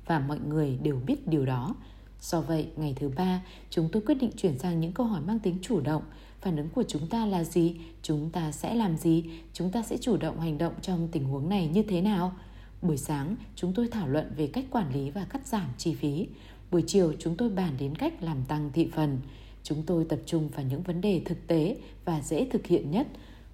[0.05, 1.75] Và mọi người đều biết điều đó.
[2.21, 5.39] Do vậy, ngày thứ ba, chúng tôi quyết định chuyển sang những câu hỏi mang
[5.39, 6.03] tính chủ động.
[6.41, 7.75] Phản ứng của chúng ta là gì?
[8.01, 9.23] Chúng ta sẽ làm gì?
[9.53, 12.36] Chúng ta sẽ chủ động hành động trong tình huống này như thế nào?
[12.82, 16.27] Buổi sáng, chúng tôi thảo luận về cách quản lý và cắt giảm chi phí.
[16.71, 19.19] Buổi chiều, chúng tôi bàn đến cách làm tăng thị phần.
[19.63, 23.07] Chúng tôi tập trung vào những vấn đề thực tế và dễ thực hiện nhất.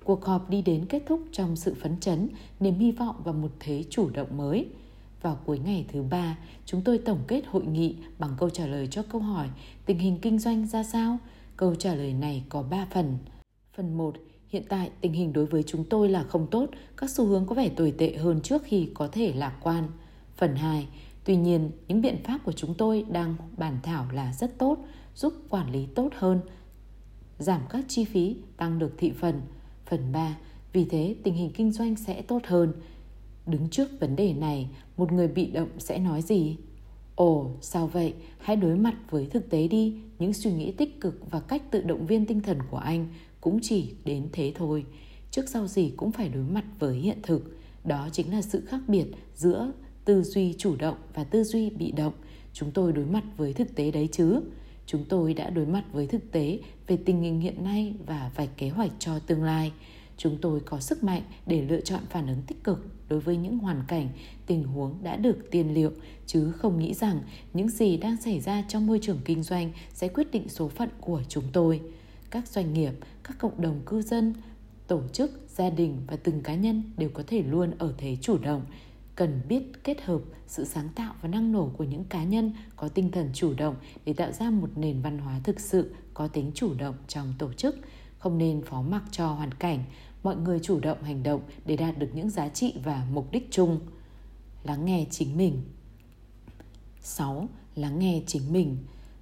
[0.03, 3.51] Cuộc họp đi đến kết thúc trong sự phấn chấn, niềm hy vọng và một
[3.59, 4.67] thế chủ động mới.
[5.21, 8.87] Vào cuối ngày thứ ba, chúng tôi tổng kết hội nghị bằng câu trả lời
[8.91, 9.49] cho câu hỏi
[9.85, 11.17] tình hình kinh doanh ra sao?
[11.57, 13.17] Câu trả lời này có 3 phần.
[13.73, 14.15] Phần 1,
[14.49, 17.55] hiện tại tình hình đối với chúng tôi là không tốt, các xu hướng có
[17.55, 19.87] vẻ tồi tệ hơn trước khi có thể lạc quan.
[20.37, 20.87] Phần 2,
[21.23, 24.77] tuy nhiên những biện pháp của chúng tôi đang bàn thảo là rất tốt,
[25.15, 26.41] giúp quản lý tốt hơn,
[27.39, 29.41] giảm các chi phí, tăng được thị phần.
[29.85, 30.37] Phần 3,
[30.73, 32.73] vì thế tình hình kinh doanh sẽ tốt hơn.
[33.45, 36.57] Đứng trước vấn đề này, một người bị động sẽ nói gì?
[37.15, 38.13] Ồ, sao vậy?
[38.37, 39.95] Hãy đối mặt với thực tế đi.
[40.19, 43.07] Những suy nghĩ tích cực và cách tự động viên tinh thần của anh
[43.41, 44.85] cũng chỉ đến thế thôi.
[45.31, 47.57] Trước sau gì cũng phải đối mặt với hiện thực.
[47.83, 49.71] Đó chính là sự khác biệt giữa
[50.05, 52.13] tư duy chủ động và tư duy bị động.
[52.53, 54.41] Chúng tôi đối mặt với thực tế đấy chứ.
[54.85, 58.57] Chúng tôi đã đối mặt với thực tế về tình hình hiện nay và vạch
[58.57, 59.71] kế hoạch cho tương lai.
[60.17, 63.57] Chúng tôi có sức mạnh để lựa chọn phản ứng tích cực đối với những
[63.57, 64.09] hoàn cảnh,
[64.45, 65.91] tình huống đã được tiên liệu,
[66.25, 67.19] chứ không nghĩ rằng
[67.53, 70.89] những gì đang xảy ra trong môi trường kinh doanh sẽ quyết định số phận
[71.01, 71.81] của chúng tôi.
[72.29, 72.93] Các doanh nghiệp,
[73.23, 74.33] các cộng đồng cư dân,
[74.87, 78.37] tổ chức, gia đình và từng cá nhân đều có thể luôn ở thế chủ
[78.37, 78.61] động,
[79.15, 82.87] cần biết kết hợp sự sáng tạo và năng nổ của những cá nhân có
[82.87, 83.75] tinh thần chủ động
[84.05, 87.53] để tạo ra một nền văn hóa thực sự có tính chủ động trong tổ
[87.53, 87.75] chức.
[88.17, 89.83] Không nên phó mặc cho hoàn cảnh,
[90.23, 93.47] mọi người chủ động hành động để đạt được những giá trị và mục đích
[93.51, 93.79] chung.
[94.63, 95.61] Lắng nghe chính mình.
[97.01, 97.47] 6.
[97.75, 98.77] Lắng nghe chính mình.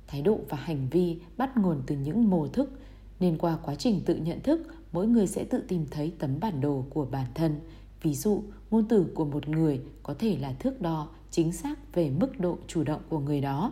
[0.08, 2.80] Thái độ và hành vi bắt nguồn từ những mô thức.
[3.20, 6.62] Nên qua quá trình tự nhận thức, mỗi người sẽ tự tìm thấy tấm bản
[6.62, 7.60] đồ của bản thân.
[8.02, 12.10] Ví dụ ngôn từ của một người có thể là thước đo chính xác về
[12.10, 13.72] mức độ chủ động của người đó.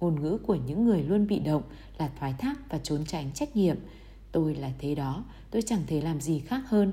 [0.00, 1.62] Ngôn ngữ của những người luôn bị động
[1.98, 3.76] là thoái thác và trốn tránh trách nhiệm.
[4.32, 6.92] Tôi là thế đó, tôi chẳng thể làm gì khác hơn.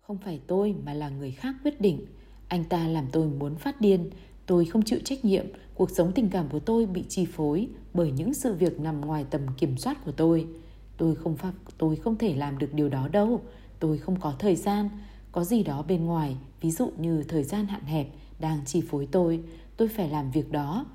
[0.00, 2.06] Không phải tôi mà là người khác quyết định.
[2.48, 4.10] Anh ta làm tôi muốn phát điên.
[4.46, 5.46] Tôi không chịu trách nhiệm.
[5.74, 9.24] Cuộc sống tình cảm của tôi bị chi phối bởi những sự việc nằm ngoài
[9.30, 10.46] tầm kiểm soát của tôi.
[10.96, 13.40] Tôi không pháp tôi không thể làm được điều đó đâu.
[13.80, 14.88] Tôi không có thời gian
[15.36, 19.08] có gì đó bên ngoài, ví dụ như thời gian hạn hẹp đang chi phối
[19.12, 19.42] tôi
[19.76, 20.86] tôi phải làm việc đó.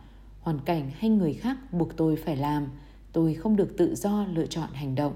[0.42, 2.68] Hoàn cảnh hay người khác buộc tôi phải làm,
[3.14, 5.14] tôi không được tự do lựa chọn hành động.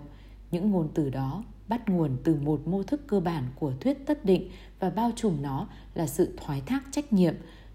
[0.52, 4.26] Những ngôn từ đó bắt nguồn từ một mô thức cơ bản của thuyết tất
[4.26, 7.34] định và bao trùm nó là sự thoái thác trách nhiệm.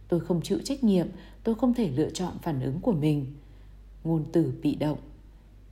[0.08, 1.06] Tôi không chịu trách nhiệm,
[1.44, 3.26] tôi không thể lựa chọn phản ứng của mình.
[4.04, 4.98] Ngôn từ bị động.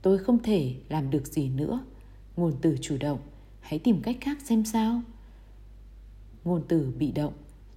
[0.01, 1.79] Tôi không thể làm được gì nữa.
[2.37, 3.19] Ngôn từ chủ động.
[3.59, 5.01] Hãy tìm cách khác xem sao
[6.45, 7.33] ngôn từ bị động.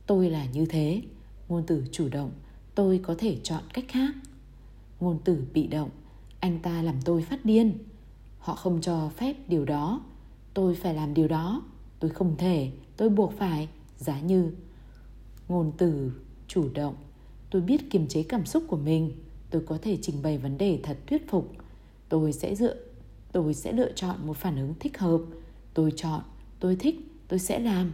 [0.06, 1.02] Tôi là như thế.
[1.48, 2.30] Ngôn từ chủ động.
[2.74, 4.14] Tôi có thể chọn cách khác.
[5.00, 5.90] Ngôn từ bị động.
[6.40, 7.78] Anh ta làm tôi phát điên.
[8.38, 10.04] Họ không cho phép điều đó.
[10.54, 11.62] Tôi phải làm điều đó.
[11.98, 12.70] Tôi không thể.
[12.96, 13.68] Tôi buộc phải.
[13.98, 14.52] Giá như,
[15.48, 16.12] ngôn từ
[16.48, 16.94] chủ động.
[17.50, 19.12] Tôi biết kiềm chế cảm xúc của mình.
[19.50, 21.52] Tôi có thể trình bày vấn đề thật thuyết phục.
[22.08, 22.76] Tôi sẽ dựa,
[23.32, 25.20] tôi sẽ lựa chọn một phản ứng thích hợp.
[25.74, 26.20] Tôi chọn,
[26.60, 26.96] tôi thích,
[27.28, 27.92] tôi sẽ làm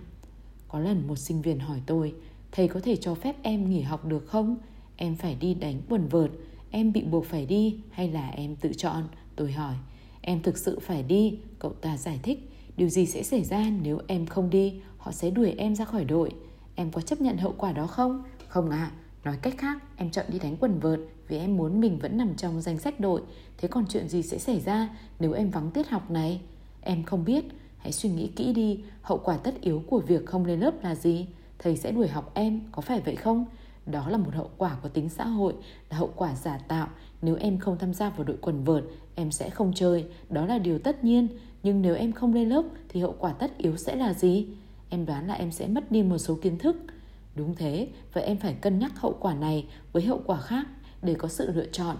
[0.68, 2.14] có lần một sinh viên hỏi tôi
[2.52, 4.56] thầy có thể cho phép em nghỉ học được không?
[4.96, 6.30] Em phải đi đánh quần vợt
[6.70, 9.02] em bị buộc phải đi hay là em tự chọn?
[9.36, 9.74] Tôi hỏi.
[10.20, 12.50] Em thực sự phải đi cậu ta giải thích.
[12.76, 14.74] Điều gì sẽ xảy ra nếu em không đi?
[14.98, 16.30] Họ sẽ đuổi em ra khỏi đội.
[16.74, 18.22] Em có chấp nhận hậu quả đó không?
[18.48, 18.76] Không ạ.
[18.76, 18.92] À,
[19.24, 22.34] nói cách khác em chọn đi đánh quần vợt vì em muốn mình vẫn nằm
[22.36, 23.22] trong danh sách đội.
[23.58, 24.88] Thế còn chuyện gì sẽ xảy ra
[25.20, 26.40] nếu em vắng tiết học này?
[26.80, 27.44] Em không biết
[27.78, 30.94] hãy suy nghĩ kỹ đi, hậu quả tất yếu của việc không lên lớp là
[30.94, 31.26] gì?
[31.58, 33.44] Thầy sẽ đuổi học em, có phải vậy không?
[33.86, 35.54] Đó là một hậu quả có tính xã hội,
[35.90, 36.88] là hậu quả giả tạo.
[37.22, 40.04] Nếu em không tham gia vào đội quần vợt, em sẽ không chơi.
[40.30, 41.28] Đó là điều tất nhiên.
[41.62, 44.46] Nhưng nếu em không lên lớp, thì hậu quả tất yếu sẽ là gì?
[44.88, 46.76] Em đoán là em sẽ mất đi một số kiến thức.
[47.34, 50.66] Đúng thế, vậy em phải cân nhắc hậu quả này với hậu quả khác
[51.02, 51.96] để có sự lựa chọn.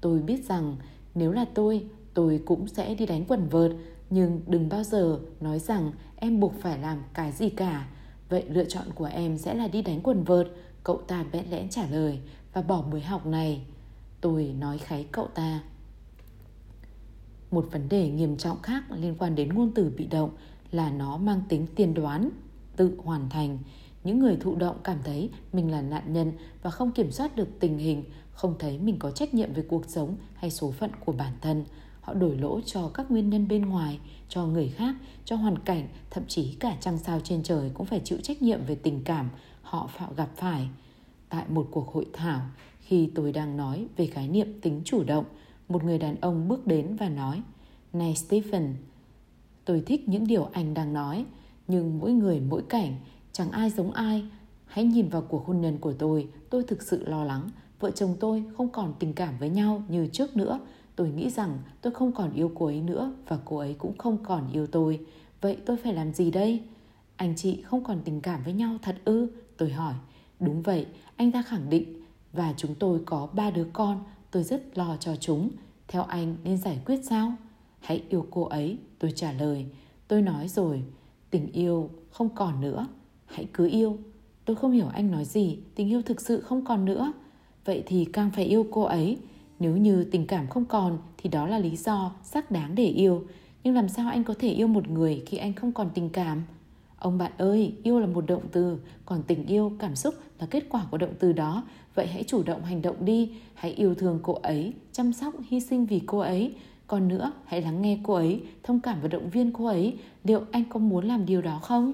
[0.00, 0.76] Tôi biết rằng
[1.14, 3.72] nếu là tôi tôi cũng sẽ đi đánh quần vợt
[4.14, 7.88] nhưng đừng bao giờ nói rằng em buộc phải làm cái gì cả.
[8.28, 10.48] Vậy lựa chọn của em sẽ là đi đánh quần vợt,
[10.84, 12.18] cậu ta bẽn lẽn trả lời
[12.52, 13.66] và bỏ buổi học này.
[14.20, 15.60] Tôi nói kháy cậu ta.
[17.50, 20.30] Một vấn đề nghiêm trọng khác liên quan đến ngôn từ bị động
[20.70, 22.30] là nó mang tính tiên đoán,
[22.76, 23.58] tự hoàn thành.
[24.04, 26.32] Những người thụ động cảm thấy mình là nạn nhân
[26.62, 29.88] và không kiểm soát được tình hình, không thấy mình có trách nhiệm về cuộc
[29.88, 31.64] sống hay số phận của bản thân
[32.02, 33.98] họ đổi lỗi cho các nguyên nhân bên ngoài
[34.28, 34.94] cho người khác
[35.24, 38.64] cho hoàn cảnh thậm chí cả trăng sao trên trời cũng phải chịu trách nhiệm
[38.66, 39.28] về tình cảm
[39.62, 40.68] họ phạm gặp phải
[41.28, 42.40] tại một cuộc hội thảo
[42.80, 45.24] khi tôi đang nói về khái niệm tính chủ động
[45.68, 47.42] một người đàn ông bước đến và nói
[47.92, 48.74] này stephen
[49.64, 51.24] Tôi thích những điều anh đang nói,
[51.68, 52.94] nhưng mỗi người mỗi cảnh,
[53.32, 54.24] chẳng ai giống ai.
[54.66, 57.50] Hãy nhìn vào cuộc hôn nhân của tôi, tôi thực sự lo lắng.
[57.80, 60.60] Vợ chồng tôi không còn tình cảm với nhau như trước nữa.
[60.96, 64.18] Tôi nghĩ rằng tôi không còn yêu cô ấy nữa và cô ấy cũng không
[64.22, 65.00] còn yêu tôi.
[65.40, 66.60] Vậy tôi phải làm gì đây?
[67.16, 69.26] Anh chị không còn tình cảm với nhau thật ư?
[69.56, 69.94] Tôi hỏi.
[70.40, 70.86] Đúng vậy,
[71.16, 72.02] anh ta khẳng định.
[72.32, 75.50] Và chúng tôi có ba đứa con, tôi rất lo cho chúng.
[75.88, 77.32] Theo anh nên giải quyết sao?
[77.80, 79.66] Hãy yêu cô ấy, tôi trả lời.
[80.08, 80.82] Tôi nói rồi,
[81.30, 82.86] tình yêu không còn nữa.
[83.26, 83.98] Hãy cứ yêu.
[84.44, 87.12] Tôi không hiểu anh nói gì, tình yêu thực sự không còn nữa.
[87.64, 89.18] Vậy thì càng phải yêu cô ấy.
[89.62, 93.24] Nếu như tình cảm không còn thì đó là lý do xác đáng để yêu.
[93.64, 96.42] Nhưng làm sao anh có thể yêu một người khi anh không còn tình cảm?
[96.98, 100.64] Ông bạn ơi, yêu là một động từ, còn tình yêu, cảm xúc là kết
[100.68, 101.64] quả của động từ đó.
[101.94, 105.60] Vậy hãy chủ động hành động đi, hãy yêu thương cô ấy, chăm sóc, hy
[105.60, 106.54] sinh vì cô ấy.
[106.86, 109.94] Còn nữa, hãy lắng nghe cô ấy, thông cảm và động viên cô ấy.
[110.24, 111.92] Liệu anh có muốn làm điều đó không?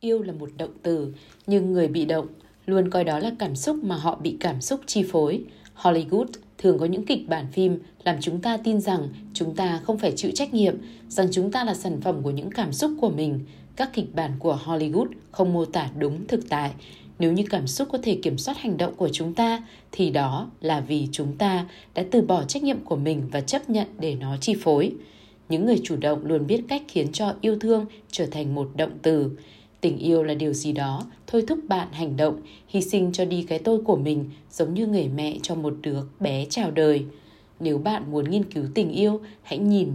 [0.00, 1.14] Yêu là một động từ,
[1.46, 2.26] nhưng người bị động
[2.66, 5.44] luôn coi đó là cảm xúc mà họ bị cảm xúc chi phối.
[5.76, 6.26] Hollywood
[6.58, 10.12] thường có những kịch bản phim làm chúng ta tin rằng chúng ta không phải
[10.16, 10.74] chịu trách nhiệm,
[11.08, 13.40] rằng chúng ta là sản phẩm của những cảm xúc của mình.
[13.76, 16.70] Các kịch bản của Hollywood không mô tả đúng thực tại.
[17.18, 19.62] Nếu như cảm xúc có thể kiểm soát hành động của chúng ta,
[19.92, 23.70] thì đó là vì chúng ta đã từ bỏ trách nhiệm của mình và chấp
[23.70, 24.92] nhận để nó chi phối.
[25.48, 28.92] Những người chủ động luôn biết cách khiến cho yêu thương trở thành một động
[29.02, 29.30] từ.
[29.84, 33.42] Tình yêu là điều gì đó thôi thúc bạn hành động, hy sinh cho đi
[33.48, 37.04] cái tôi của mình giống như người mẹ cho một đứa bé chào đời.
[37.60, 39.92] Nếu bạn muốn nghiên cứu tình yêu, hãy nhìn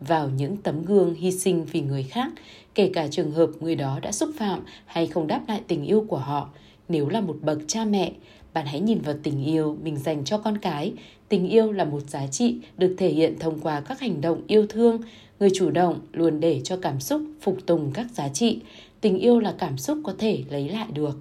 [0.00, 2.32] vào những tấm gương hy sinh vì người khác,
[2.74, 6.04] kể cả trường hợp người đó đã xúc phạm hay không đáp lại tình yêu
[6.08, 6.48] của họ.
[6.88, 8.12] Nếu là một bậc cha mẹ,
[8.54, 10.92] bạn hãy nhìn vào tình yêu mình dành cho con cái.
[11.28, 14.66] Tình yêu là một giá trị được thể hiện thông qua các hành động yêu
[14.66, 14.98] thương.
[15.40, 18.60] Người chủ động luôn để cho cảm xúc phục tùng các giá trị
[19.00, 21.18] tình yêu là cảm xúc có thể lấy lại được.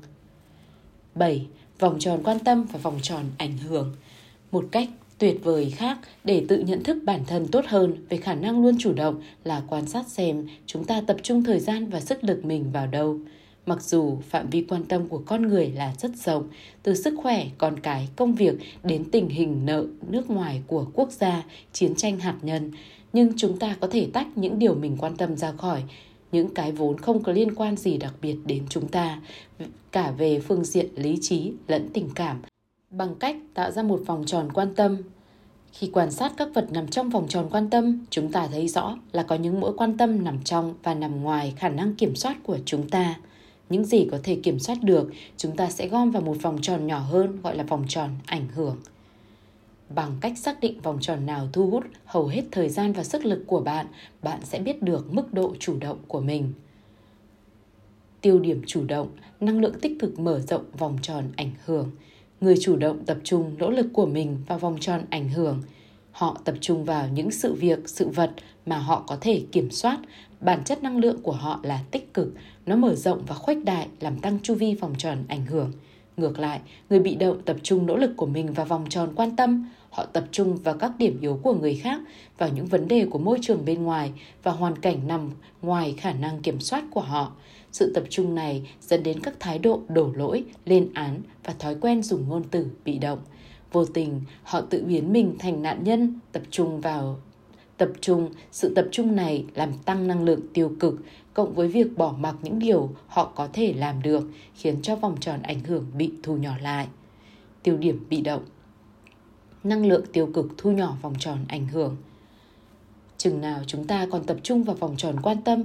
[1.15, 1.47] 7.
[1.79, 3.95] Vòng tròn quan tâm và vòng tròn ảnh hưởng.
[4.51, 8.33] Một cách tuyệt vời khác để tự nhận thức bản thân tốt hơn về khả
[8.35, 11.99] năng luôn chủ động là quan sát xem chúng ta tập trung thời gian và
[11.99, 13.19] sức lực mình vào đâu.
[13.65, 16.47] Mặc dù phạm vi quan tâm của con người là rất rộng,
[16.83, 21.11] từ sức khỏe, con cái, công việc đến tình hình nợ nước ngoài của quốc
[21.11, 22.71] gia, chiến tranh hạt nhân,
[23.13, 25.83] nhưng chúng ta có thể tách những điều mình quan tâm ra khỏi
[26.31, 29.19] những cái vốn không có liên quan gì đặc biệt đến chúng ta,
[29.91, 32.41] cả về phương diện lý trí lẫn tình cảm,
[32.91, 34.97] bằng cách tạo ra một vòng tròn quan tâm.
[35.71, 38.97] Khi quan sát các vật nằm trong vòng tròn quan tâm, chúng ta thấy rõ
[39.11, 42.37] là có những mối quan tâm nằm trong và nằm ngoài khả năng kiểm soát
[42.43, 43.15] của chúng ta.
[43.69, 46.87] Những gì có thể kiểm soát được, chúng ta sẽ gom vào một vòng tròn
[46.87, 48.75] nhỏ hơn gọi là vòng tròn ảnh hưởng
[49.95, 53.25] bằng cách xác định vòng tròn nào thu hút hầu hết thời gian và sức
[53.25, 53.85] lực của bạn
[54.21, 56.53] bạn sẽ biết được mức độ chủ động của mình.
[58.21, 59.07] Tiêu điểm chủ động,
[59.39, 61.91] năng lượng tích cực mở rộng vòng tròn ảnh hưởng.
[62.41, 65.61] Người chủ động tập trung nỗ lực của mình vào vòng tròn ảnh hưởng.
[66.11, 68.31] Họ tập trung vào những sự việc, sự vật
[68.65, 69.99] mà họ có thể kiểm soát.
[70.41, 72.33] Bản chất năng lượng của họ là tích cực.
[72.65, 75.71] Nó mở rộng và khuếch đại, làm tăng chu vi vòng tròn ảnh hưởng.
[76.17, 76.59] Ngược lại,
[76.89, 80.05] người bị động tập trung nỗ lực của mình vào vòng tròn quan tâm họ
[80.05, 82.01] tập trung vào các điểm yếu của người khác,
[82.37, 84.11] vào những vấn đề của môi trường bên ngoài
[84.43, 85.31] và hoàn cảnh nằm
[85.61, 87.31] ngoài khả năng kiểm soát của họ.
[87.71, 91.75] Sự tập trung này dẫn đến các thái độ đổ lỗi, lên án và thói
[91.75, 93.19] quen dùng ngôn từ bị động.
[93.71, 96.19] Vô tình, họ tự biến mình thành nạn nhân.
[96.31, 97.19] Tập trung vào,
[97.77, 100.95] tập trung, sự tập trung này làm tăng năng lượng tiêu cực,
[101.33, 104.23] cộng với việc bỏ mặc những điều họ có thể làm được,
[104.55, 106.87] khiến cho vòng tròn ảnh hưởng bị thu nhỏ lại.
[107.63, 108.43] Tiêu điểm bị động
[109.63, 111.97] năng lượng tiêu cực thu nhỏ vòng tròn ảnh hưởng.
[113.17, 115.63] Chừng nào chúng ta còn tập trung vào vòng tròn quan tâm,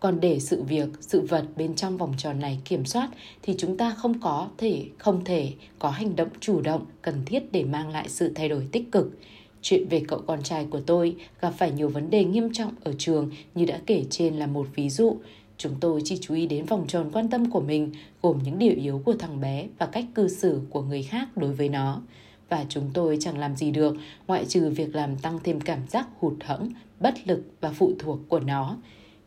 [0.00, 3.08] còn để sự việc, sự vật bên trong vòng tròn này kiểm soát
[3.42, 7.52] thì chúng ta không có thể không thể có hành động chủ động cần thiết
[7.52, 9.18] để mang lại sự thay đổi tích cực.
[9.62, 12.94] Chuyện về cậu con trai của tôi gặp phải nhiều vấn đề nghiêm trọng ở
[12.98, 15.16] trường như đã kể trên là một ví dụ.
[15.56, 18.74] Chúng tôi chỉ chú ý đến vòng tròn quan tâm của mình, gồm những điều
[18.76, 22.02] yếu của thằng bé và cách cư xử của người khác đối với nó
[22.48, 23.96] và chúng tôi chẳng làm gì được
[24.26, 26.68] ngoại trừ việc làm tăng thêm cảm giác hụt hẫng,
[27.00, 28.76] bất lực và phụ thuộc của nó.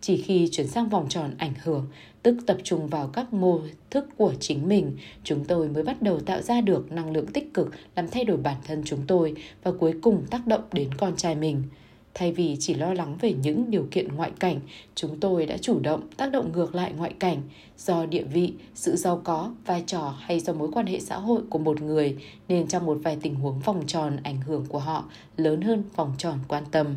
[0.01, 1.87] Chỉ khi chuyển sang vòng tròn ảnh hưởng,
[2.23, 3.59] tức tập trung vào các mô
[3.89, 7.53] thức của chính mình, chúng tôi mới bắt đầu tạo ra được năng lượng tích
[7.53, 11.15] cực làm thay đổi bản thân chúng tôi và cuối cùng tác động đến con
[11.15, 11.63] trai mình.
[12.13, 14.59] Thay vì chỉ lo lắng về những điều kiện ngoại cảnh,
[14.95, 17.41] chúng tôi đã chủ động tác động ngược lại ngoại cảnh
[17.77, 21.41] do địa vị, sự giàu có, vai trò hay do mối quan hệ xã hội
[21.49, 25.05] của một người nên trong một vài tình huống vòng tròn ảnh hưởng của họ
[25.37, 26.95] lớn hơn vòng tròn quan tâm.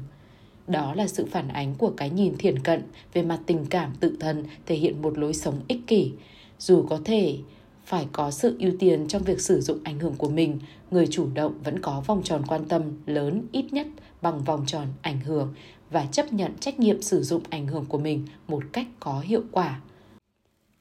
[0.67, 4.17] Đó là sự phản ánh của cái nhìn thiển cận về mặt tình cảm tự
[4.21, 6.12] thân thể hiện một lối sống ích kỷ.
[6.59, 7.39] Dù có thể
[7.85, 10.59] phải có sự ưu tiên trong việc sử dụng ảnh hưởng của mình,
[10.91, 13.87] người chủ động vẫn có vòng tròn quan tâm lớn ít nhất
[14.25, 15.55] bằng vòng tròn ảnh hưởng
[15.91, 19.43] và chấp nhận trách nhiệm sử dụng ảnh hưởng của mình một cách có hiệu
[19.53, 19.81] quả.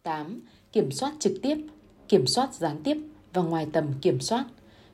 [0.03, 0.41] 8.
[0.71, 1.57] Kiểm soát trực tiếp,
[2.07, 2.97] kiểm soát gián tiếp
[3.33, 4.45] và ngoài tầm kiểm soát.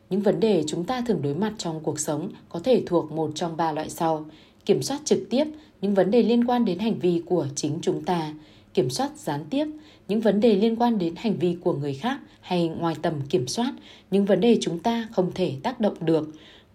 [0.09, 3.31] Những vấn đề chúng ta thường đối mặt trong cuộc sống có thể thuộc một
[3.35, 4.25] trong ba loại sau.
[4.65, 5.45] Kiểm soát trực tiếp,
[5.81, 8.33] những vấn đề liên quan đến hành vi của chính chúng ta.
[8.73, 9.65] Kiểm soát gián tiếp,
[10.07, 13.47] những vấn đề liên quan đến hành vi của người khác hay ngoài tầm kiểm
[13.47, 13.73] soát,
[14.11, 16.29] những vấn đề chúng ta không thể tác động được.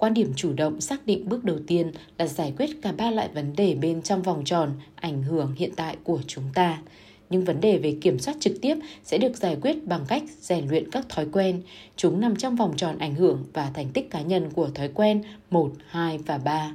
[0.04, 3.28] Quan điểm chủ động xác định bước đầu tiên là giải quyết cả ba loại
[3.34, 6.82] vấn đề bên trong vòng tròn ảnh hưởng hiện tại của chúng ta.
[7.30, 10.68] Những vấn đề về kiểm soát trực tiếp sẽ được giải quyết bằng cách rèn
[10.68, 11.62] luyện các thói quen.
[11.96, 15.22] Chúng nằm trong vòng tròn ảnh hưởng và thành tích cá nhân của thói quen
[15.50, 16.72] 1, 2 và 3.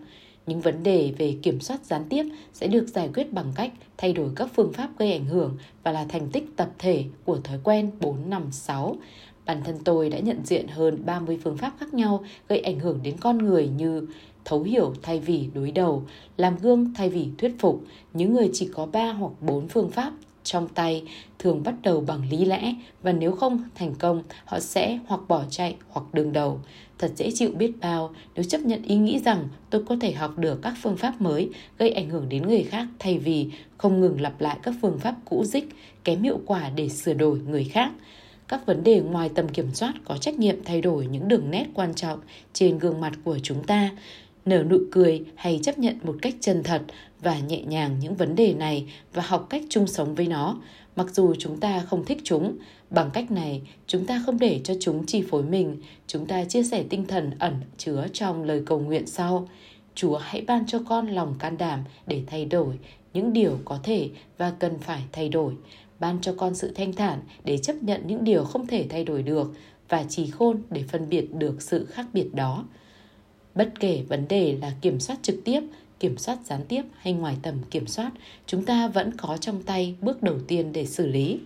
[0.48, 4.14] Những vấn đề về kiểm soát gián tiếp sẽ được giải quyết bằng cách thay
[4.14, 7.60] đổi các phương pháp gây ảnh hưởng và là thành tích tập thể của thói
[7.64, 8.96] quen 4, 5, 6.
[9.50, 13.00] Bản thân tôi đã nhận diện hơn 30 phương pháp khác nhau gây ảnh hưởng
[13.04, 14.08] đến con người như
[14.46, 16.04] thấu hiểu thay vì đối đầu,
[16.38, 17.84] làm gương thay vì thuyết phục.
[18.14, 21.04] Những người chỉ có 3 hoặc 4 phương pháp trong tay
[21.40, 22.74] thường bắt đầu bằng lý lẽ
[23.04, 26.60] và nếu không thành công họ sẽ hoặc bỏ chạy hoặc đương đầu
[26.98, 30.38] thật dễ chịu biết bao nếu chấp nhận ý nghĩ rằng tôi có thể học
[30.38, 34.22] được các phương pháp mới gây ảnh hưởng đến người khác thay vì không ngừng
[34.22, 35.70] lặp lại các phương pháp cũ dích
[36.04, 37.92] kém hiệu quả để sửa đổi người khác
[38.50, 41.66] các vấn đề ngoài tầm kiểm soát có trách nhiệm thay đổi những đường nét
[41.74, 42.20] quan trọng
[42.54, 43.90] trên gương mặt của chúng ta.
[44.46, 46.82] Nở nụ cười hay chấp nhận một cách chân thật
[47.22, 50.58] và nhẹ nhàng những vấn đề này và học cách chung sống với nó.
[50.96, 52.58] Mặc dù chúng ta không thích chúng,
[52.90, 55.82] bằng cách này, chúng ta không để cho chúng chi phối mình.
[56.08, 59.50] Chúng ta chia sẻ tinh thần ẩn chứa trong lời cầu nguyện sau.
[59.96, 62.80] Chúa hãy ban cho con lòng can đảm để thay đổi
[63.14, 65.54] những điều có thể và cần phải thay đổi
[66.00, 69.24] ban cho con sự thanh thản để chấp nhận những điều không thể thay đổi
[69.24, 69.54] được
[69.90, 72.66] và trí khôn để phân biệt được sự khác biệt đó.
[73.56, 75.62] Bất kể vấn đề là kiểm soát trực tiếp,
[76.00, 78.12] kiểm soát gián tiếp hay ngoài tầm kiểm soát,
[78.46, 81.40] chúng ta vẫn có trong tay bước đầu tiên để xử lý.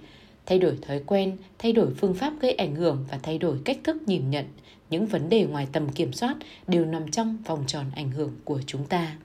[0.46, 3.80] Thay đổi thói quen, thay đổi phương pháp gây ảnh hưởng và thay đổi cách
[3.84, 4.46] thức nhìn nhận
[4.90, 6.36] những vấn đề ngoài tầm kiểm soát
[6.68, 9.16] đều nằm trong vòng tròn ảnh hưởng của chúng ta.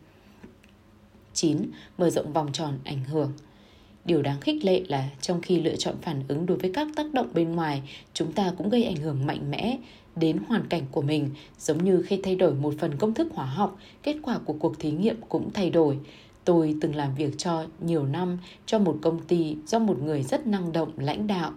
[1.32, 1.70] 9.
[1.98, 3.32] Mở rộng vòng tròn ảnh hưởng.
[4.04, 7.14] Điều đáng khích lệ là trong khi lựa chọn phản ứng đối với các tác
[7.14, 7.82] động bên ngoài,
[8.14, 9.78] chúng ta cũng gây ảnh hưởng mạnh mẽ
[10.16, 13.46] đến hoàn cảnh của mình, giống như khi thay đổi một phần công thức hóa
[13.46, 15.98] học, kết quả của cuộc thí nghiệm cũng thay đổi.
[16.44, 20.46] Tôi từng làm việc cho nhiều năm cho một công ty do một người rất
[20.46, 21.52] năng động lãnh đạo.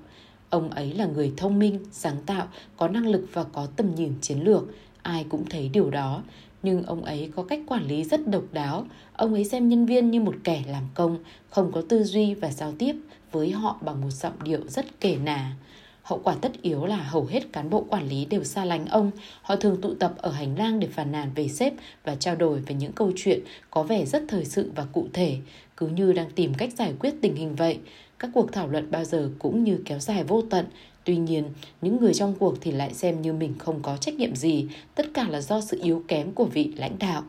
[0.49, 4.13] Ông ấy là người thông minh, sáng tạo, có năng lực và có tầm nhìn
[4.21, 4.63] chiến lược.
[5.01, 6.23] Ai cũng thấy điều đó,
[6.63, 8.85] nhưng ông ấy có cách quản lý rất độc đáo.
[9.21, 11.17] Ông ấy xem nhân viên như một kẻ làm công,
[11.49, 12.95] không có tư duy và giao tiếp
[13.31, 15.55] với họ bằng một giọng điệu rất kể nà.
[16.01, 19.11] Hậu quả tất yếu là hầu hết cán bộ quản lý đều xa lánh ông.
[19.41, 22.59] Họ thường tụ tập ở hành lang để phàn nàn về sếp và trao đổi
[22.59, 25.37] về những câu chuyện có vẻ rất thời sự và cụ thể,
[25.77, 27.79] cứ như đang tìm cách giải quyết tình hình vậy.
[28.19, 30.65] Các cuộc thảo luận bao giờ cũng như kéo dài vô tận,
[31.03, 31.43] Tuy nhiên,
[31.81, 35.05] những người trong cuộc thì lại xem như mình không có trách nhiệm gì, tất
[35.13, 37.23] cả là do sự yếu kém của vị lãnh đạo.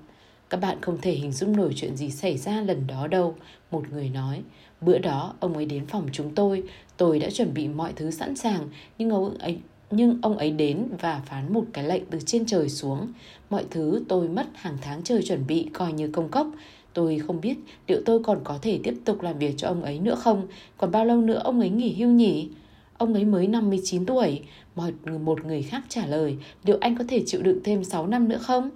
[0.53, 3.34] Các bạn không thể hình dung nổi chuyện gì xảy ra lần đó đâu,
[3.70, 4.42] một người nói.
[4.80, 6.62] Bữa đó, ông ấy đến phòng chúng tôi,
[6.96, 9.59] tôi đã chuẩn bị mọi thứ sẵn sàng, nhưng ông ấy
[9.90, 13.12] nhưng ông ấy đến và phán một cái lệnh từ trên trời xuống.
[13.50, 16.46] Mọi thứ tôi mất hàng tháng trời chuẩn bị coi như công cốc.
[16.94, 17.57] Tôi không biết
[17.88, 20.46] liệu tôi còn có thể tiếp tục làm việc cho ông ấy nữa không,
[20.76, 22.48] còn bao lâu nữa ông ấy nghỉ hưu nhỉ?
[22.98, 24.40] Ông ấy mới 59 tuổi.
[24.74, 24.90] Một,
[25.20, 28.38] một người khác trả lời, liệu anh có thể chịu đựng thêm 6 năm nữa
[28.38, 28.70] không?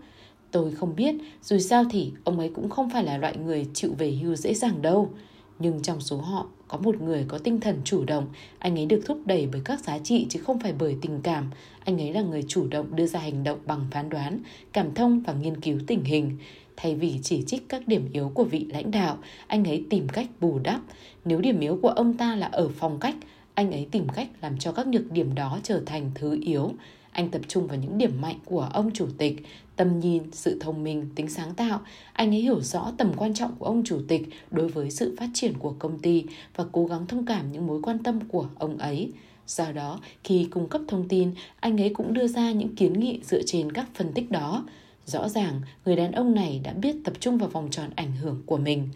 [0.50, 3.90] Tôi không biết, dù sao thì ông ấy cũng không phải là loại người chịu
[3.98, 5.10] về hưu dễ dàng đâu.
[5.58, 8.26] Nhưng trong số họ có một người có tinh thần chủ động,
[8.58, 11.50] anh ấy được thúc đẩy bởi các giá trị chứ không phải bởi tình cảm.
[11.84, 14.40] Anh ấy là người chủ động đưa ra hành động bằng phán đoán,
[14.72, 16.36] cảm thông và nghiên cứu tình hình.
[16.76, 20.28] Thay vì chỉ trích các điểm yếu của vị lãnh đạo, anh ấy tìm cách
[20.40, 20.80] bù đắp.
[21.24, 23.16] Nếu điểm yếu của ông ta là ở phong cách,
[23.54, 26.72] anh ấy tìm cách làm cho các nhược điểm đó trở thành thứ yếu.
[27.16, 29.42] Anh tập trung vào những điểm mạnh của ông chủ tịch,
[29.76, 31.80] tầm nhìn, sự thông minh, tính sáng tạo.
[32.12, 35.28] Anh ấy hiểu rõ tầm quan trọng của ông chủ tịch đối với sự phát
[35.34, 36.24] triển của công ty
[36.56, 39.12] và cố gắng thông cảm những mối quan tâm của ông ấy.
[39.46, 43.20] Do đó, khi cung cấp thông tin, anh ấy cũng đưa ra những kiến nghị
[43.24, 44.66] dựa trên các phân tích đó.
[45.06, 48.42] Rõ ràng, người đàn ông này đã biết tập trung vào vòng tròn ảnh hưởng
[48.46, 48.88] của mình.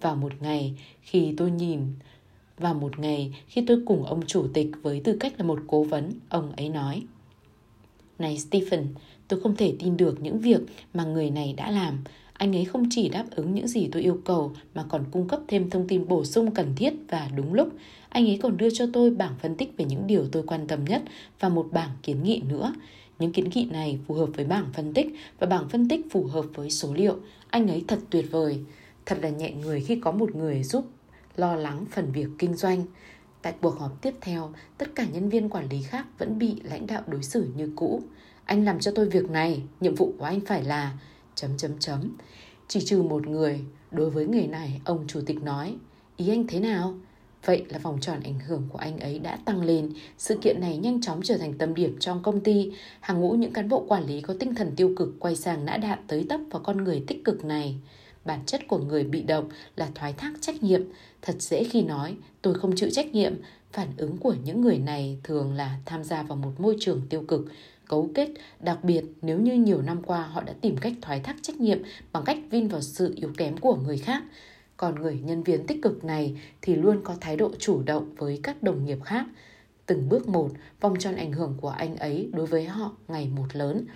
[0.00, 1.80] Vào một ngày, khi tôi nhìn
[2.58, 5.82] vào một ngày khi tôi cùng ông chủ tịch với tư cách là một cố
[5.84, 7.02] vấn, ông ấy nói
[8.18, 8.86] này Stephen,
[9.28, 10.60] tôi không thể tin được những việc
[10.94, 12.04] mà người này đã làm.
[12.32, 15.40] Anh ấy không chỉ đáp ứng những gì tôi yêu cầu mà còn cung cấp
[15.48, 17.68] thêm thông tin bổ sung cần thiết và đúng lúc.
[18.08, 20.84] Anh ấy còn đưa cho tôi bảng phân tích về những điều tôi quan tâm
[20.84, 21.02] nhất
[21.40, 22.74] và một bảng kiến nghị nữa.
[23.18, 25.06] Những kiến nghị này phù hợp với bảng phân tích
[25.38, 27.16] và bảng phân tích phù hợp với số liệu.
[27.48, 28.58] Anh ấy thật tuyệt vời.
[29.06, 30.84] Thật là nhẹ người khi có một người giúp
[31.36, 32.84] lo lắng phần việc kinh doanh.
[33.46, 36.86] Tại cuộc họp tiếp theo, tất cả nhân viên quản lý khác vẫn bị lãnh
[36.86, 38.02] đạo đối xử như cũ.
[38.44, 40.92] Anh làm cho tôi việc này, nhiệm vụ của anh phải là...
[41.34, 42.16] chấm chấm chấm.
[42.68, 45.76] Chỉ trừ một người, đối với người này, ông chủ tịch nói,
[46.16, 46.94] ý anh thế nào?
[47.44, 50.76] Vậy là vòng tròn ảnh hưởng của anh ấy đã tăng lên, sự kiện này
[50.76, 52.72] nhanh chóng trở thành tâm điểm trong công ty.
[53.00, 55.76] Hàng ngũ những cán bộ quản lý có tinh thần tiêu cực quay sang nã
[55.76, 57.76] đạn tới tấp vào con người tích cực này.
[58.26, 60.82] Bản chất của người bị động là thoái thác trách nhiệm.
[61.22, 63.34] Thật dễ khi nói, tôi không chịu trách nhiệm.
[63.72, 67.24] Phản ứng của những người này thường là tham gia vào một môi trường tiêu
[67.28, 67.46] cực,
[67.88, 68.28] cấu kết,
[68.60, 71.78] đặc biệt nếu như nhiều năm qua họ đã tìm cách thoái thác trách nhiệm
[72.12, 74.22] bằng cách vin vào sự yếu kém của người khác.
[74.76, 78.40] Còn người nhân viên tích cực này thì luôn có thái độ chủ động với
[78.42, 79.26] các đồng nghiệp khác.
[79.86, 80.50] Từng bước một,
[80.80, 83.86] vòng tròn ảnh hưởng của anh ấy đối với họ ngày một lớn.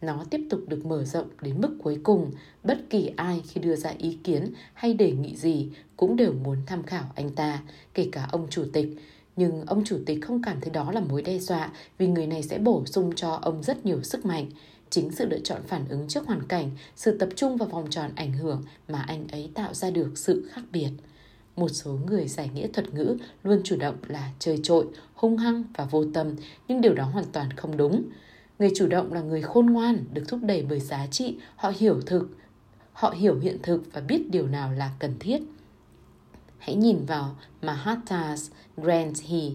[0.00, 2.30] Nó tiếp tục được mở rộng đến mức cuối cùng,
[2.64, 6.56] bất kỳ ai khi đưa ra ý kiến hay đề nghị gì cũng đều muốn
[6.66, 7.62] tham khảo anh ta,
[7.94, 8.88] kể cả ông chủ tịch.
[9.36, 12.42] Nhưng ông chủ tịch không cảm thấy đó là mối đe dọa vì người này
[12.42, 14.50] sẽ bổ sung cho ông rất nhiều sức mạnh.
[14.90, 18.10] Chính sự lựa chọn phản ứng trước hoàn cảnh, sự tập trung vào vòng tròn
[18.14, 20.90] ảnh hưởng mà anh ấy tạo ra được sự khác biệt.
[21.56, 25.64] Một số người giải nghĩa thuật ngữ luôn chủ động là chơi trội, hung hăng
[25.76, 26.34] và vô tâm,
[26.68, 28.02] nhưng điều đó hoàn toàn không đúng.
[28.58, 32.00] Người chủ động là người khôn ngoan, được thúc đẩy bởi giá trị, họ hiểu
[32.06, 32.28] thực,
[32.92, 35.42] họ hiểu hiện thực và biết điều nào là cần thiết.
[36.58, 38.36] Hãy nhìn vào Mahatma
[38.76, 39.52] Gandhi,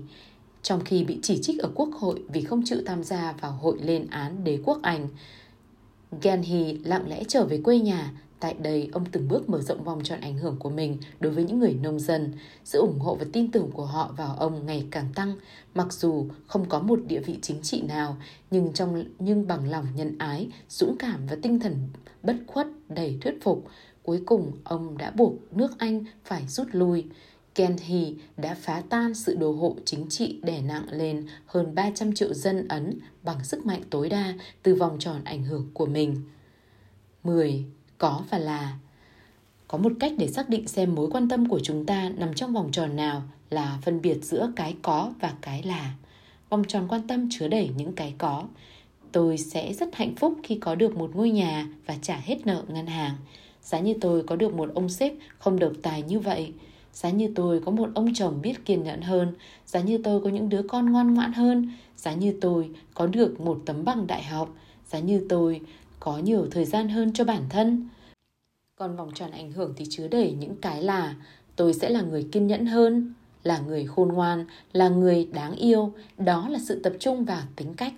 [0.62, 3.78] trong khi bị chỉ trích ở quốc hội vì không chịu tham gia vào hội
[3.82, 5.08] lên án đế quốc Anh.
[6.22, 8.12] Gandhi lặng lẽ trở về quê nhà,
[8.44, 11.44] Tại đây, ông từng bước mở rộng vòng tròn ảnh hưởng của mình đối với
[11.44, 12.34] những người nông dân.
[12.64, 15.36] Sự ủng hộ và tin tưởng của họ vào ông ngày càng tăng,
[15.74, 18.18] mặc dù không có một địa vị chính trị nào,
[18.52, 21.76] nhưng trong nhưng bằng lòng nhân ái, dũng cảm và tinh thần
[22.24, 23.66] bất khuất đầy thuyết phục,
[24.04, 27.06] cuối cùng ông đã buộc nước Anh phải rút lui.
[27.56, 32.34] Gandhi đã phá tan sự đồ hộ chính trị đè nặng lên hơn 300 triệu
[32.34, 34.34] dân Ấn bằng sức mạnh tối đa
[34.64, 36.16] từ vòng tròn ảnh hưởng của mình.
[37.24, 37.66] 10
[37.98, 38.78] có và là.
[39.68, 42.54] Có một cách để xác định xem mối quan tâm của chúng ta nằm trong
[42.54, 45.94] vòng tròn nào là phân biệt giữa cái có và cái là.
[46.50, 48.44] Vòng tròn quan tâm chứa đầy những cái có.
[49.12, 52.64] Tôi sẽ rất hạnh phúc khi có được một ngôi nhà và trả hết nợ
[52.68, 53.16] ngân hàng.
[53.62, 56.54] Giá như tôi có được một ông sếp không độc tài như vậy.
[56.94, 59.34] Giá như tôi có một ông chồng biết kiên nhẫn hơn.
[59.66, 61.72] Giá như tôi có những đứa con ngoan ngoãn hơn.
[61.98, 64.56] Giá như tôi có được một tấm bằng đại học.
[64.86, 65.62] Giá như tôi
[66.04, 67.88] có nhiều thời gian hơn cho bản thân.
[68.76, 71.16] Còn vòng tròn ảnh hưởng thì chứa đầy những cái là
[71.56, 75.93] tôi sẽ là người kiên nhẫn hơn, là người khôn ngoan, là người đáng yêu.
[76.18, 77.93] Đó là sự tập trung vào tính cách.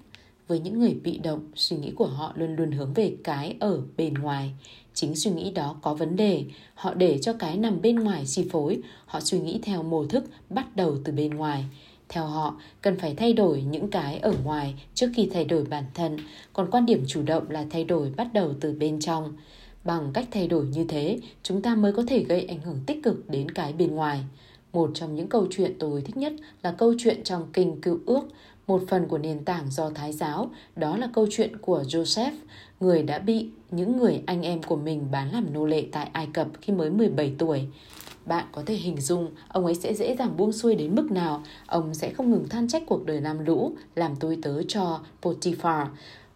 [0.48, 3.82] Với những người bị động, suy nghĩ của họ luôn luôn hướng về cái ở
[3.98, 4.52] bên ngoài.
[4.94, 6.46] Chính suy nghĩ đó có vấn đề.
[6.74, 8.82] Họ để cho cái nằm bên ngoài chi phối.
[9.06, 11.66] Họ suy nghĩ theo mô thức bắt đầu từ bên ngoài
[12.10, 15.84] theo họ, cần phải thay đổi những cái ở ngoài trước khi thay đổi bản
[15.94, 16.18] thân,
[16.54, 19.34] còn quan điểm chủ động là thay đổi bắt đầu từ bên trong.
[19.84, 23.04] Bằng cách thay đổi như thế, chúng ta mới có thể gây ảnh hưởng tích
[23.04, 24.20] cực đến cái bên ngoài.
[24.74, 26.34] Một trong những câu chuyện tôi thích nhất
[26.64, 28.22] là câu chuyện trong Kinh Cựu Ước,
[28.68, 32.32] một phần của nền tảng do Thái giáo, đó là câu chuyện của Joseph,
[32.80, 36.28] người đã bị những người anh em của mình bán làm nô lệ tại Ai
[36.34, 37.68] Cập khi mới 17 tuổi.
[38.26, 41.44] Bạn có thể hình dung ông ấy sẽ dễ dàng buông xuôi đến mức nào,
[41.68, 45.88] ông sẽ không ngừng than trách cuộc đời làm lũ, làm tôi tớ cho Potiphar,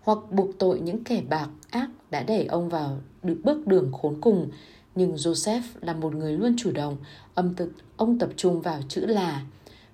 [0.01, 4.21] hoặc buộc tội những kẻ bạc ác đã đẩy ông vào được bước đường khốn
[4.21, 4.49] cùng.
[4.95, 6.97] Nhưng Joseph là một người luôn chủ động,
[7.33, 9.41] âm thực, ông tập trung vào chữ là.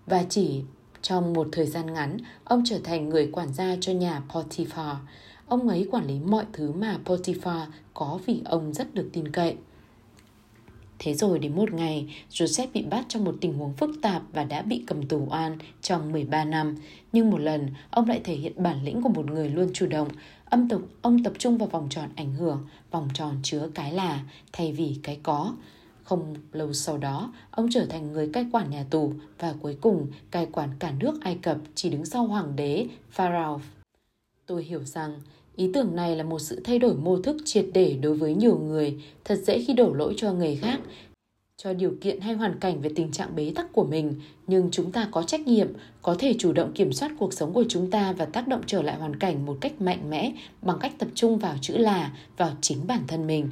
[0.05, 0.61] Và chỉ
[1.01, 4.95] trong một thời gian ngắn, ông trở thành người quản gia cho nhà Potiphar.
[5.47, 9.55] Ông ấy quản lý mọi thứ mà Potiphar có vì ông rất được tin cậy.
[10.99, 14.43] Thế rồi đến một ngày, Joseph bị bắt trong một tình huống phức tạp và
[14.43, 16.75] đã bị cầm tù oan trong 13 năm.
[17.11, 20.07] Nhưng một lần, ông lại thể hiện bản lĩnh của một người luôn chủ động.
[20.45, 24.23] Âm tục, ông tập trung vào vòng tròn ảnh hưởng, vòng tròn chứa cái là
[24.53, 25.55] thay vì cái có.
[26.03, 30.07] Không lâu sau đó, ông trở thành người cai quản nhà tù và cuối cùng
[30.31, 33.61] cai quản cả nước Ai Cập chỉ đứng sau hoàng đế Pharaoh.
[34.45, 35.19] Tôi hiểu rằng
[35.55, 38.57] Ý tưởng này là một sự thay đổi mô thức triệt để đối với nhiều
[38.57, 38.95] người,
[39.25, 40.79] thật dễ khi đổ lỗi cho người khác,
[41.57, 44.13] cho điều kiện hay hoàn cảnh về tình trạng bế tắc của mình,
[44.47, 45.67] nhưng chúng ta có trách nhiệm,
[46.01, 48.81] có thể chủ động kiểm soát cuộc sống của chúng ta và tác động trở
[48.81, 50.31] lại hoàn cảnh một cách mạnh mẽ
[50.61, 53.49] bằng cách tập trung vào chữ là, vào chính bản thân mình.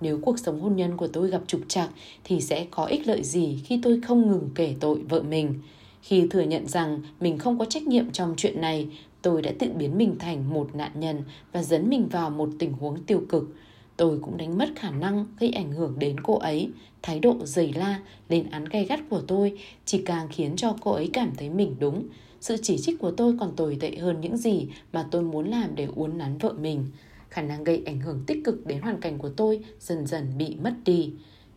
[0.00, 1.90] nếu cuộc sống hôn nhân của tôi gặp trục trặc
[2.24, 5.54] thì sẽ có ích lợi gì khi tôi không ngừng kể tội vợ mình.
[6.02, 8.88] Khi thừa nhận rằng mình không có trách nhiệm trong chuyện này,
[9.24, 11.22] tôi đã tự biến mình thành một nạn nhân
[11.52, 13.54] và dẫn mình vào một tình huống tiêu cực.
[13.96, 16.70] Tôi cũng đánh mất khả năng gây ảnh hưởng đến cô ấy.
[17.02, 20.90] Thái độ dày la, lên án gay gắt của tôi chỉ càng khiến cho cô
[20.90, 22.06] ấy cảm thấy mình đúng.
[22.40, 25.74] Sự chỉ trích của tôi còn tồi tệ hơn những gì mà tôi muốn làm
[25.74, 26.86] để uốn nắn vợ mình.
[27.28, 30.56] Khả năng gây ảnh hưởng tích cực đến hoàn cảnh của tôi dần dần bị
[30.62, 31.12] mất đi.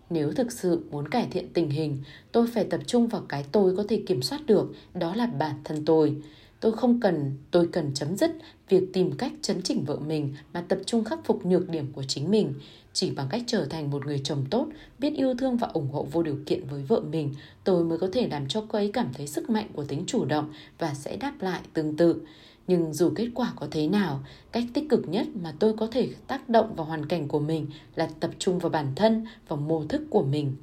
[0.10, 1.98] Nếu thực sự muốn cải thiện tình hình,
[2.32, 5.56] tôi phải tập trung vào cái tôi có thể kiểm soát được, đó là bản
[5.64, 6.16] thân tôi.
[6.60, 8.32] Tôi không cần, tôi cần chấm dứt
[8.70, 12.04] việc tìm cách chấn chỉnh vợ mình mà tập trung khắc phục nhược điểm của
[12.04, 12.54] chính mình.
[12.94, 14.68] Chỉ bằng cách trở thành một người chồng tốt,
[15.00, 17.34] biết yêu thương và ủng hộ vô điều kiện với vợ mình,
[17.64, 20.26] tôi mới có thể làm cho cô ấy cảm thấy sức mạnh của tính chủ
[20.26, 22.22] động và sẽ đáp lại tương tự.
[22.68, 26.10] Nhưng dù kết quả có thế nào, cách tích cực nhất mà tôi có thể
[26.28, 29.86] tác động vào hoàn cảnh của mình là tập trung vào bản thân, và mô
[29.86, 30.56] thức của mình.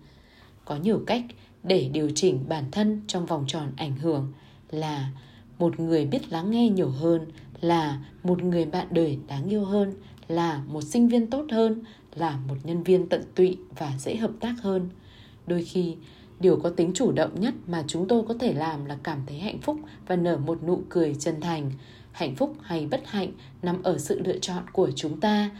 [0.64, 1.22] Có nhiều cách
[1.62, 4.32] để điều chỉnh bản thân trong vòng tròn ảnh hưởng
[4.70, 5.10] là
[5.58, 7.26] một người biết lắng nghe nhiều hơn,
[7.60, 9.94] là một người bạn đời đáng yêu hơn,
[10.28, 11.82] là một sinh viên tốt hơn,
[12.14, 14.88] là một nhân viên tận tụy và dễ hợp tác hơn.
[15.46, 15.96] Đôi khi,
[16.40, 19.38] điều có tính chủ động nhất mà chúng tôi có thể làm là cảm thấy
[19.38, 19.76] hạnh phúc
[20.06, 21.70] và nở một nụ cười chân thành.
[22.12, 23.32] Hạnh phúc hay bất hạnh
[23.62, 25.50] nằm ở sự lựa chọn của chúng ta.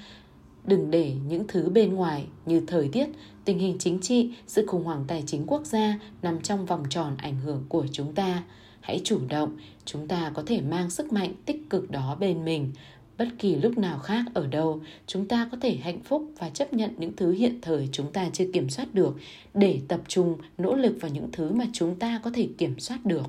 [0.65, 3.09] Đừng để những thứ bên ngoài như thời tiết
[3.45, 7.17] tình hình chính trị sự khủng hoảng tài chính quốc gia nằm trong vòng tròn
[7.19, 8.43] ảnh hưởng của chúng ta
[8.85, 12.73] hãy chủ động chúng ta có thể mang sức mạnh tích cực đó bên mình
[13.19, 16.73] bất kỳ lúc nào khác ở đâu chúng ta có thể hạnh phúc và chấp
[16.73, 19.17] nhận những thứ hiện thời chúng ta chưa kiểm soát được
[19.55, 23.05] để tập trung nỗ lực vào những thứ mà chúng ta có thể kiểm soát
[23.05, 23.27] được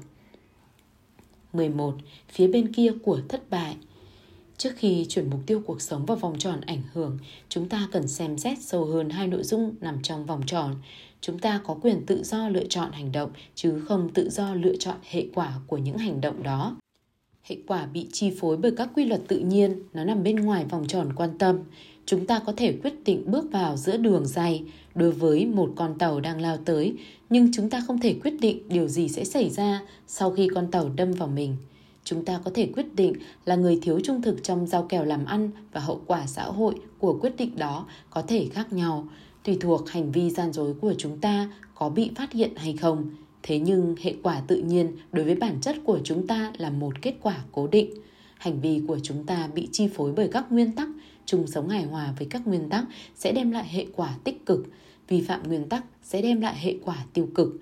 [1.53, 1.95] 11.
[2.29, 3.75] Phía bên kia của thất bại
[4.57, 7.17] Trước khi chuyển mục tiêu cuộc sống vào vòng tròn ảnh hưởng,
[7.49, 10.75] chúng ta cần xem xét sâu hơn hai nội dung nằm trong vòng tròn.
[11.25, 14.75] Chúng ta có quyền tự do lựa chọn hành động chứ không tự do lựa
[14.75, 16.75] chọn hệ quả của những hành động đó.
[17.43, 20.65] Hệ quả bị chi phối bởi các quy luật tự nhiên, nó nằm bên ngoài
[20.69, 21.59] vòng tròn quan tâm.
[22.05, 24.63] Chúng ta có thể quyết định bước vào giữa đường dày
[24.95, 26.93] đối với một con tàu đang lao tới,
[27.29, 30.71] nhưng chúng ta không thể quyết định điều gì sẽ xảy ra sau khi con
[30.71, 31.55] tàu đâm vào mình.
[32.03, 33.13] Chúng ta có thể quyết định
[33.45, 36.75] là người thiếu trung thực trong giao kèo làm ăn và hậu quả xã hội
[36.99, 39.07] của quyết định đó có thể khác nhau,
[39.45, 43.09] tùy thuộc hành vi gian dối của chúng ta có bị phát hiện hay không.
[43.43, 47.01] Thế nhưng hệ quả tự nhiên đối với bản chất của chúng ta là một
[47.01, 47.89] kết quả cố định.
[48.37, 50.89] Hành vi của chúng ta bị chi phối bởi các nguyên tắc,
[51.25, 52.85] chung sống hài hòa với các nguyên tắc
[53.15, 54.65] sẽ đem lại hệ quả tích cực,
[55.07, 57.59] vi phạm nguyên tắc sẽ đem lại hệ quả tiêu cực.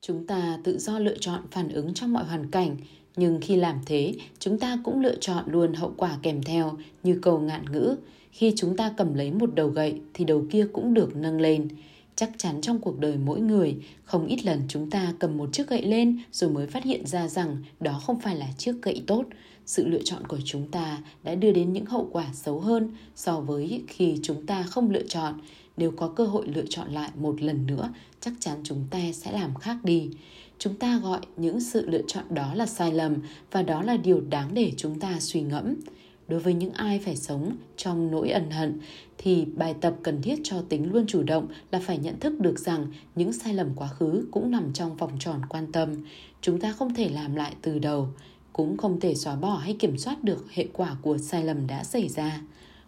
[0.00, 2.76] Chúng ta tự do lựa chọn phản ứng trong mọi hoàn cảnh,
[3.16, 7.18] nhưng khi làm thế, chúng ta cũng lựa chọn luôn hậu quả kèm theo như
[7.22, 7.96] cầu ngạn ngữ.
[8.30, 11.68] Khi chúng ta cầm lấy một đầu gậy thì đầu kia cũng được nâng lên.
[12.16, 15.68] Chắc chắn trong cuộc đời mỗi người, không ít lần chúng ta cầm một chiếc
[15.68, 19.24] gậy lên rồi mới phát hiện ra rằng đó không phải là chiếc gậy tốt.
[19.66, 23.40] Sự lựa chọn của chúng ta đã đưa đến những hậu quả xấu hơn so
[23.40, 25.34] với khi chúng ta không lựa chọn.
[25.76, 29.32] Nếu có cơ hội lựa chọn lại một lần nữa, chắc chắn chúng ta sẽ
[29.32, 30.10] làm khác đi.
[30.62, 33.16] Chúng ta gọi những sự lựa chọn đó là sai lầm
[33.50, 35.74] và đó là điều đáng để chúng ta suy ngẫm.
[36.28, 38.80] Đối với những ai phải sống trong nỗi ẩn hận
[39.18, 42.58] thì bài tập cần thiết cho tính luôn chủ động là phải nhận thức được
[42.58, 45.88] rằng những sai lầm quá khứ cũng nằm trong vòng tròn quan tâm.
[46.40, 48.08] Chúng ta không thể làm lại từ đầu,
[48.52, 51.84] cũng không thể xóa bỏ hay kiểm soát được hệ quả của sai lầm đã
[51.84, 52.40] xảy ra.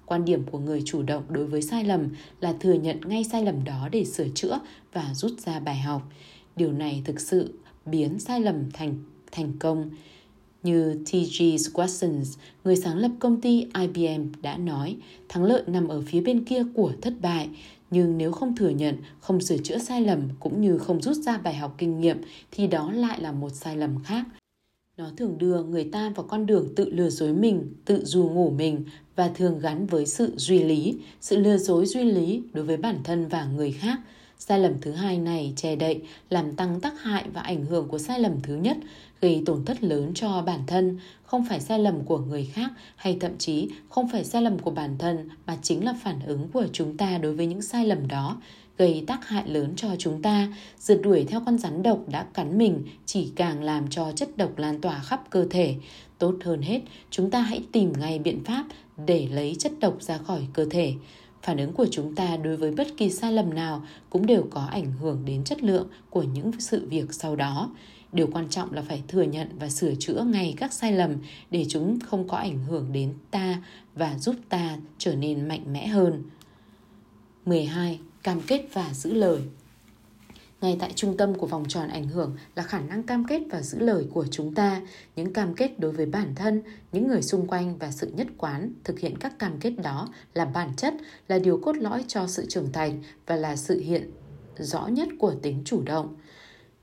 [0.07, 2.09] Quan điểm của người chủ động đối với sai lầm
[2.41, 4.59] là thừa nhận ngay sai lầm đó để sửa chữa
[4.93, 6.03] và rút ra bài học.
[6.57, 7.55] Điều này thực sự
[7.87, 8.95] biến sai lầm thành
[9.33, 9.91] thành công
[10.63, 11.43] như T.G.
[11.43, 14.97] Swassons, người sáng lập công ty IBM đã nói,
[15.29, 17.49] thắng lợi nằm ở phía bên kia của thất bại,
[17.91, 21.39] nhưng nếu không thừa nhận, không sửa chữa sai lầm cũng như không rút ra
[21.39, 22.21] bài học kinh nghiệm
[22.51, 24.25] thì đó lại là một sai lầm khác.
[24.97, 28.51] Nó thường đưa người ta vào con đường tự lừa dối mình, tự dù ngủ
[28.51, 28.85] mình
[29.17, 32.99] và thường gắn với sự duy lý, sự lừa dối duy lý đối với bản
[33.05, 34.01] thân và người khác–
[34.49, 37.99] Sai lầm thứ hai này che đậy, làm tăng tác hại và ảnh hưởng của
[37.99, 38.77] sai lầm thứ nhất,
[39.21, 43.17] gây tổn thất lớn cho bản thân, không phải sai lầm của người khác hay
[43.21, 46.67] thậm chí không phải sai lầm của bản thân mà chính là phản ứng của
[46.73, 48.41] chúng ta đối với những sai lầm đó,
[48.79, 52.59] gây tác hại lớn cho chúng ta, rượt đuổi theo con rắn độc đã cắn
[52.59, 55.75] mình chỉ càng làm cho chất độc lan tỏa khắp cơ thể.
[56.19, 56.81] Tốt hơn hết,
[57.11, 58.65] chúng ta hãy tìm ngay biện pháp
[59.07, 60.95] để lấy chất độc ra khỏi cơ thể
[61.45, 64.65] phản ứng của chúng ta đối với bất kỳ sai lầm nào cũng đều có
[64.71, 67.71] ảnh hưởng đến chất lượng của những sự việc sau đó.
[68.13, 71.17] Điều quan trọng là phải thừa nhận và sửa chữa ngay các sai lầm
[71.51, 73.63] để chúng không có ảnh hưởng đến ta
[73.95, 76.23] và giúp ta trở nên mạnh mẽ hơn.
[77.47, 78.01] 12.
[78.23, 79.41] Cam kết và giữ lời
[80.65, 83.63] ngay tại trung tâm của vòng tròn ảnh hưởng là khả năng cam kết và
[83.63, 84.83] giữ lời của chúng ta.
[85.17, 86.63] Những cam kết đối với bản thân,
[86.93, 90.45] những người xung quanh và sự nhất quán thực hiện các cam kết đó là
[90.45, 90.95] bản chất,
[91.29, 94.11] là điều cốt lõi cho sự trưởng thành và là sự hiện
[94.59, 96.17] rõ nhất của tính chủ động.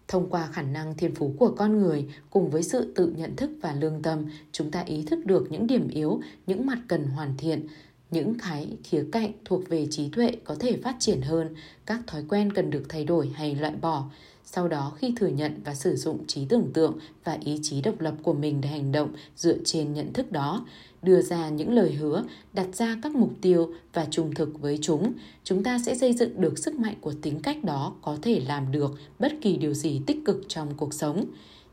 [0.07, 3.51] Thông qua khả năng thiên phú của con người cùng với sự tự nhận thức
[3.61, 7.37] và lương tâm, chúng ta ý thức được những điểm yếu, những mặt cần hoàn
[7.37, 7.67] thiện
[8.11, 11.55] những cái khía cạnh thuộc về trí tuệ có thể phát triển hơn,
[11.85, 14.05] các thói quen cần được thay đổi hay loại bỏ.
[14.45, 18.01] Sau đó, khi thừa nhận và sử dụng trí tưởng tượng và ý chí độc
[18.01, 20.65] lập của mình để hành động dựa trên nhận thức đó,
[21.01, 25.13] đưa ra những lời hứa, đặt ra các mục tiêu và trung thực với chúng
[25.43, 28.71] chúng ta sẽ xây dựng được sức mạnh của tính cách đó có thể làm
[28.71, 31.25] được bất kỳ điều gì tích cực trong cuộc sống.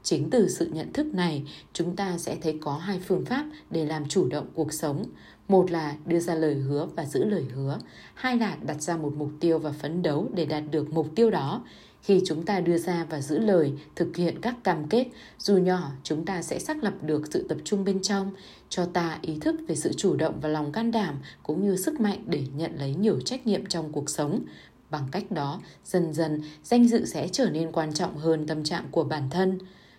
[0.02, 3.84] Chính từ sự nhận thức này, chúng ta sẽ thấy có hai phương pháp để
[3.86, 5.04] làm chủ động cuộc sống
[5.48, 7.78] một là đưa ra lời hứa và giữ lời hứa.
[8.14, 11.30] Hai là đặt ra một mục tiêu và phấn đấu để đạt được mục tiêu
[11.30, 11.64] đó.
[12.02, 15.06] Khi chúng ta đưa ra và giữ lời, thực hiện các cam kết,
[15.38, 18.30] dù nhỏ, chúng ta sẽ xác lập được sự tập trung bên trong,
[18.68, 22.00] cho ta ý thức về sự chủ động và lòng can đảm, cũng như sức
[22.00, 24.44] mạnh để nhận lấy nhiều trách nhiệm trong cuộc sống.
[24.90, 28.84] Bằng cách đó, dần dần, danh dự sẽ trở nên quan trọng hơn tâm trạng
[28.90, 29.58] của bản thân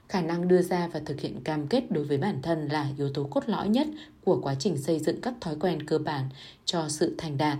[0.09, 3.09] khả năng đưa ra và thực hiện cam kết đối với bản thân là yếu
[3.13, 3.87] tố cốt lõi nhất
[4.23, 6.29] của quá trình xây dựng các thói quen cơ bản
[6.65, 7.57] cho sự thành đạt.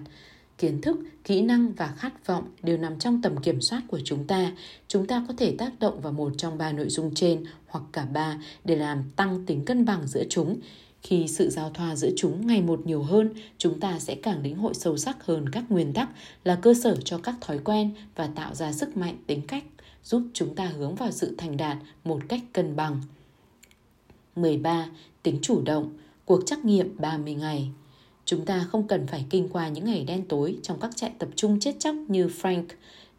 [0.57, 4.27] Kiến thức, kỹ năng và khát vọng đều nằm trong tầm kiểm soát của chúng
[4.27, 4.51] ta.
[4.87, 8.05] Chúng ta có thể tác động vào một trong ba nội dung trên hoặc cả
[8.05, 10.59] ba để làm tăng tính cân bằng giữa chúng.
[11.01, 14.55] Khi sự giao thoa giữa chúng ngày một nhiều hơn, chúng ta sẽ càng lĩnh
[14.55, 16.09] hội sâu sắc hơn các nguyên tắc
[16.43, 19.63] là cơ sở cho các thói quen và tạo ra sức mạnh tính cách
[20.03, 23.01] giúp chúng ta hướng vào sự thành đạt một cách cân bằng.
[24.35, 24.85] 13.
[25.23, 27.69] Tính chủ động, cuộc trắc nghiệm 30 ngày.
[28.25, 31.29] Chúng ta không cần phải kinh qua những ngày đen tối trong các trại tập
[31.35, 32.65] trung chết chóc như Frank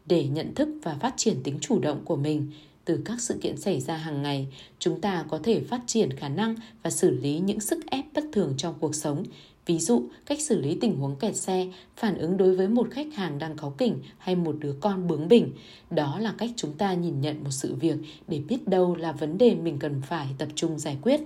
[0.05, 2.51] để nhận thức và phát triển tính chủ động của mình.
[2.85, 4.47] Từ các sự kiện xảy ra hàng ngày,
[4.79, 8.23] chúng ta có thể phát triển khả năng và xử lý những sức ép bất
[8.31, 9.23] thường trong cuộc sống
[9.71, 13.13] Ví dụ, cách xử lý tình huống kẹt xe, phản ứng đối với một khách
[13.13, 15.53] hàng đang cáu kỉnh hay một đứa con bướng bỉnh.
[15.89, 17.95] Đó là cách chúng ta nhìn nhận một sự việc
[18.27, 21.21] để biết đâu là vấn đề mình cần phải tập trung giải quyết.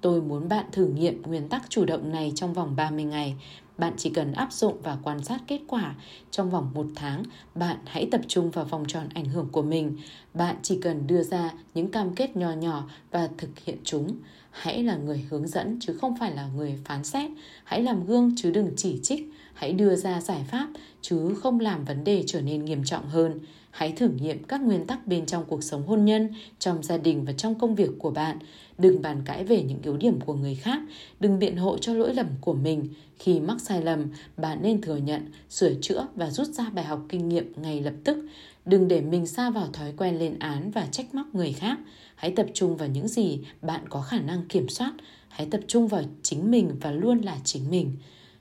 [0.00, 3.34] Tôi muốn bạn thử nghiệm nguyên tắc chủ động này trong vòng 30 ngày.
[3.78, 5.94] Bạn chỉ cần áp dụng và quan sát kết quả.
[6.30, 7.22] Trong vòng một tháng,
[7.54, 9.96] bạn hãy tập trung vào vòng tròn ảnh hưởng của mình.
[10.34, 14.16] Bạn chỉ cần đưa ra những cam kết nhỏ nhỏ và thực hiện chúng
[14.60, 17.30] hãy là người hướng dẫn chứ không phải là người phán xét.
[17.64, 19.32] Hãy làm gương chứ đừng chỉ trích.
[19.54, 20.68] Hãy đưa ra giải pháp
[21.00, 23.38] chứ không làm vấn đề trở nên nghiêm trọng hơn.
[23.70, 26.28] Hãy thử nghiệm các nguyên tắc bên trong cuộc sống hôn nhân,
[26.58, 28.38] trong gia đình và trong công việc của bạn.
[28.78, 30.82] Đừng bàn cãi về những yếu điểm của người khác.
[31.20, 32.88] Đừng biện hộ cho lỗi lầm của mình.
[33.18, 37.00] Khi mắc sai lầm, bạn nên thừa nhận, sửa chữa và rút ra bài học
[37.08, 38.16] kinh nghiệm ngay lập tức.
[38.64, 41.78] Đừng để mình xa vào thói quen lên án và trách móc người khác
[42.16, 44.92] hãy tập trung vào những gì bạn có khả năng kiểm soát.
[45.28, 47.92] Hãy tập trung vào chính mình và luôn là chính mình.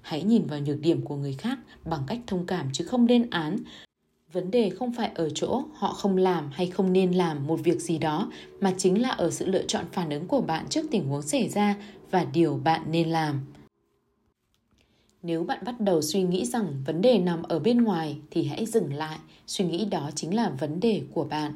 [0.01, 3.30] Hãy nhìn vào nhược điểm của người khác bằng cách thông cảm chứ không lên
[3.30, 3.57] án.
[4.32, 7.82] Vấn đề không phải ở chỗ họ không làm hay không nên làm một việc
[7.82, 11.07] gì đó, mà chính là ở sự lựa chọn phản ứng của bạn trước tình
[11.07, 11.76] huống xảy ra
[12.11, 13.45] và điều bạn nên làm.
[15.23, 18.65] Nếu bạn bắt đầu suy nghĩ rằng vấn đề nằm ở bên ngoài thì hãy
[18.65, 19.17] dừng lại.
[19.47, 21.53] Suy nghĩ đó chính là vấn đề của bạn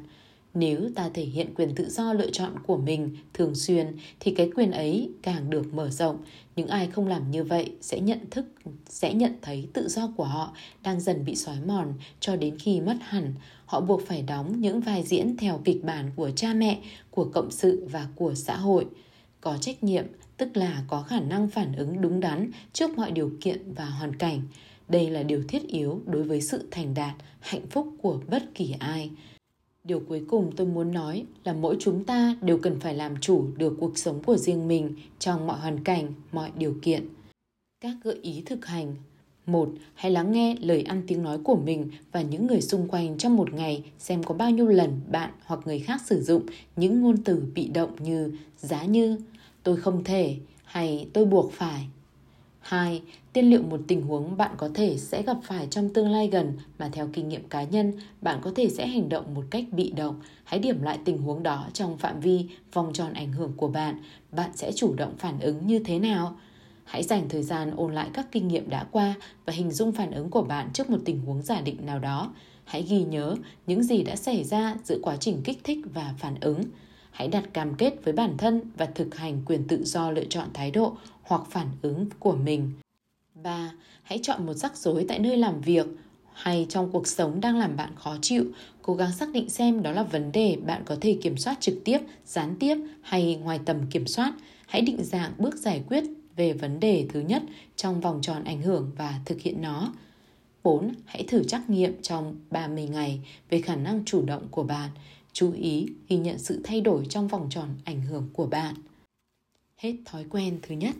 [0.54, 3.86] nếu ta thể hiện quyền tự do lựa chọn của mình thường xuyên,
[4.20, 6.16] thì cái quyền ấy càng được mở rộng.
[6.56, 8.46] Những ai không làm như vậy sẽ nhận thức,
[8.88, 12.80] sẽ nhận thấy tự do của họ đang dần bị xói mòn cho đến khi
[12.80, 13.34] mất hẳn.
[13.66, 16.78] Họ buộc phải đóng những vai diễn theo kịch bản của cha mẹ,
[17.10, 18.86] của cộng sự và của xã hội.
[19.40, 20.04] Có trách nhiệm,
[20.36, 24.16] tức là có khả năng phản ứng đúng đắn trước mọi điều kiện và hoàn
[24.16, 24.42] cảnh.
[24.88, 28.74] Đây là điều thiết yếu đối với sự thành đạt, hạnh phúc của bất kỳ
[28.78, 29.10] ai
[29.90, 33.46] điều cuối cùng tôi muốn nói là mỗi chúng ta đều cần phải làm chủ
[33.56, 37.08] được cuộc sống của riêng mình trong mọi hoàn cảnh, mọi điều kiện
[37.80, 38.94] các gợi ý thực hành
[39.46, 43.18] một, hãy lắng nghe lời ăn tiếng nói của mình và những người xung quanh
[43.18, 46.42] trong một ngày xem có bao nhiêu lần bạn hoặc người khác sử dụng
[46.76, 49.18] những ngôn từ bị động như giá như,
[49.62, 51.86] tôi không thể hay tôi buộc phải
[52.60, 53.02] 2.
[53.32, 56.52] Tiên liệu một tình huống bạn có thể sẽ gặp phải trong tương lai gần
[56.78, 59.90] mà theo kinh nghiệm cá nhân, bạn có thể sẽ hành động một cách bị
[59.90, 60.20] động.
[60.44, 64.02] Hãy điểm lại tình huống đó trong phạm vi, vòng tròn ảnh hưởng của bạn.
[64.32, 66.36] Bạn sẽ chủ động phản ứng như thế nào?
[66.84, 69.14] Hãy dành thời gian ôn lại các kinh nghiệm đã qua
[69.46, 72.32] và hình dung phản ứng của bạn trước một tình huống giả định nào đó.
[72.64, 76.34] Hãy ghi nhớ những gì đã xảy ra giữa quá trình kích thích và phản
[76.40, 76.62] ứng.
[77.10, 80.48] Hãy đặt cam kết với bản thân và thực hành quyền tự do lựa chọn
[80.54, 82.72] thái độ hoặc phản ứng của mình.
[83.42, 83.72] 3.
[84.02, 85.86] Hãy chọn một rắc rối tại nơi làm việc
[86.32, 88.44] hay trong cuộc sống đang làm bạn khó chịu,
[88.82, 91.74] cố gắng xác định xem đó là vấn đề bạn có thể kiểm soát trực
[91.84, 94.32] tiếp, gián tiếp hay ngoài tầm kiểm soát.
[94.66, 96.04] Hãy định dạng bước giải quyết
[96.36, 97.42] về vấn đề thứ nhất
[97.76, 99.92] trong vòng tròn ảnh hưởng và thực hiện nó.
[100.62, 100.94] 4.
[101.04, 103.20] Hãy thử trắc nghiệm trong 30 ngày
[103.50, 104.90] về khả năng chủ động của bạn.
[105.32, 108.74] Chú ý ghi nhận sự thay đổi trong vòng tròn ảnh hưởng của bạn.
[109.76, 110.94] Hết thói quen thứ nhất.